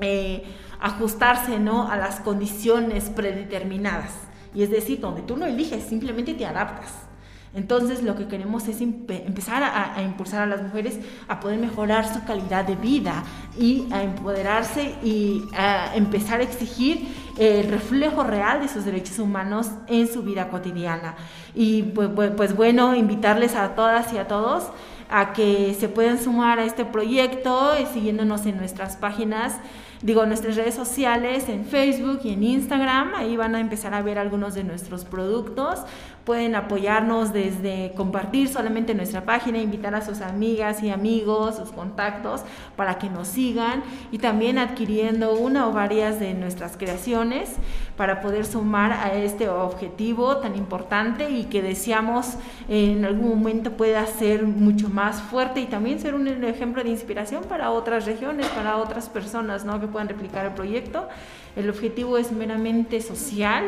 [0.00, 0.44] eh,
[0.80, 1.88] ajustarse, ¿no?
[1.88, 4.12] A las condiciones predeterminadas.
[4.54, 7.11] Y es decir, donde tú no eliges, simplemente te adaptas.
[7.54, 10.98] Entonces lo que queremos es empezar a, impulsar a las mujeres
[11.28, 13.24] a poder mejorar su calidad de vida
[13.58, 17.06] y a empoderarse y a empezar a exigir
[17.38, 21.14] el reflejo real de sus derechos humanos en su vida cotidiana.
[21.54, 24.64] Y pues, pues, bueno, invitarles a todas y a todos
[25.10, 29.58] a que se puedan sumar a este proyecto y siguiéndonos en nuestras páginas
[30.02, 34.18] digo, nuestras redes sociales, en Facebook y en Instagram, ahí van a empezar a ver
[34.18, 35.80] algunos de nuestros productos.
[36.24, 42.42] Pueden apoyarnos desde compartir solamente nuestra página, invitar a sus amigas y amigos, sus contactos,
[42.76, 47.56] para que nos sigan y también adquiriendo una o varias de nuestras creaciones
[47.96, 52.34] para poder sumar a este objetivo tan importante y que deseamos
[52.68, 57.42] en algún momento pueda ser mucho más fuerte y también ser un ejemplo de inspiración
[57.44, 59.80] para otras regiones, para otras personas, ¿no?
[59.80, 61.08] Que puedan replicar el proyecto.
[61.56, 63.64] El objetivo es meramente social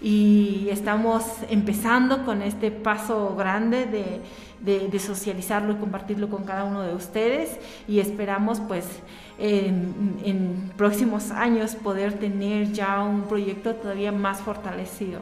[0.00, 6.94] y estamos empezando con este paso grande de, socializarlo y compartirlo con cada uno de
[6.94, 8.86] ustedes y esperamos pues
[9.38, 15.20] en, en, próximos años poder tener ya un proyecto todavía más fortalecido.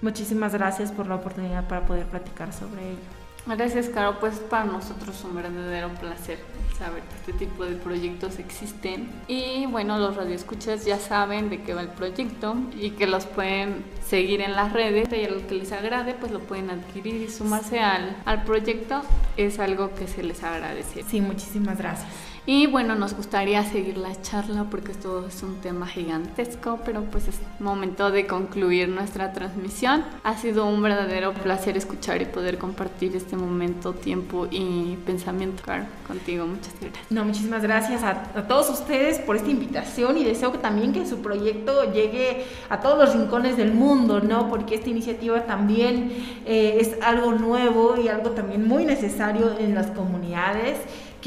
[0.00, 3.17] Muchísimas gracias por la oportunidad para poder platicar sobre ello.
[3.56, 4.18] Gracias, Caro.
[4.20, 6.38] Pues para nosotros es un verdadero placer
[6.78, 9.08] saber que este tipo de proyectos existen.
[9.26, 13.84] Y bueno, los radioescuchas ya saben de qué va el proyecto y que los pueden
[14.06, 15.08] seguir en las redes.
[15.12, 19.02] Y a lo que les agrade, pues lo pueden adquirir y sumarse al, al proyecto.
[19.36, 21.02] Es algo que se les agradece.
[21.08, 22.08] Sí, muchísimas gracias.
[22.46, 27.28] Y bueno, nos gustaría seguir la charla porque esto es un tema gigantesco, pero pues
[27.28, 30.04] es momento de concluir nuestra transmisión.
[30.24, 35.84] Ha sido un verdadero placer escuchar y poder compartir este momento, tiempo y pensamiento, claro,
[36.06, 36.46] contigo.
[36.46, 37.04] Muchas gracias.
[37.10, 41.06] No, muchísimas gracias a, a, todos ustedes por esta invitación y deseo que también que
[41.06, 44.48] su proyecto llegue a todos los rincones del mundo, ¿no?
[44.48, 46.12] Porque esta iniciativa también
[46.46, 50.78] eh, es algo nuevo y algo también muy necesario en las comunidades.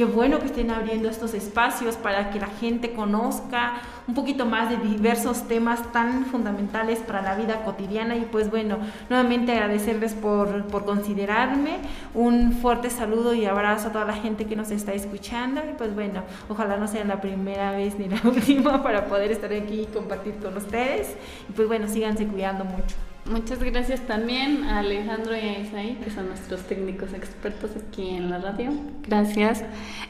[0.01, 3.73] Qué bueno que estén abriendo estos espacios para que la gente conozca
[4.07, 8.15] un poquito más de diversos temas tan fundamentales para la vida cotidiana.
[8.15, 8.79] Y pues bueno,
[9.11, 11.77] nuevamente agradecerles por, por considerarme,
[12.15, 15.61] un fuerte saludo y abrazo a toda la gente que nos está escuchando.
[15.69, 19.53] Y pues bueno, ojalá no sea la primera vez ni la última para poder estar
[19.53, 21.15] aquí y compartir con ustedes.
[21.47, 22.95] Y pues bueno, síganse cuidando mucho.
[23.25, 28.29] Muchas gracias también a Alejandro y a Isaí, que son nuestros técnicos expertos aquí en
[28.29, 28.71] la radio.
[29.07, 29.63] Gracias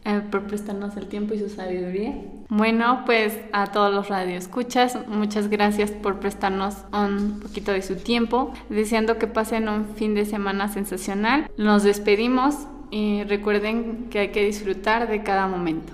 [0.05, 2.15] eh, por prestarnos el tiempo y su sabiduría.
[2.49, 8.53] Bueno, pues a todos los radioescuchas, muchas gracias por prestarnos un poquito de su tiempo.
[8.69, 11.51] Deseando que pasen un fin de semana sensacional.
[11.57, 12.55] Nos despedimos
[12.91, 15.93] y recuerden que hay que disfrutar de cada momento.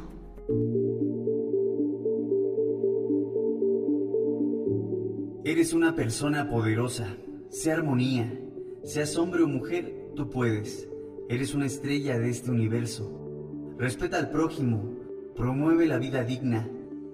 [5.48, 7.16] Eres una persona poderosa.
[7.50, 8.38] Sea armonía.
[8.84, 10.90] Seas hombre o mujer, tú puedes.
[11.30, 13.74] Eres una estrella de este universo.
[13.78, 14.94] Respeta al prójimo.
[15.38, 16.70] Promueve la vida digna.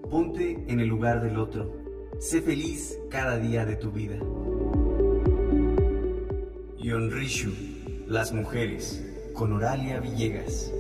[0.09, 1.79] Ponte en el lugar del otro.
[2.17, 4.17] Sé feliz cada día de tu vida.
[6.79, 7.51] Yonrishu,
[8.07, 10.73] las mujeres, con Oralia Villegas.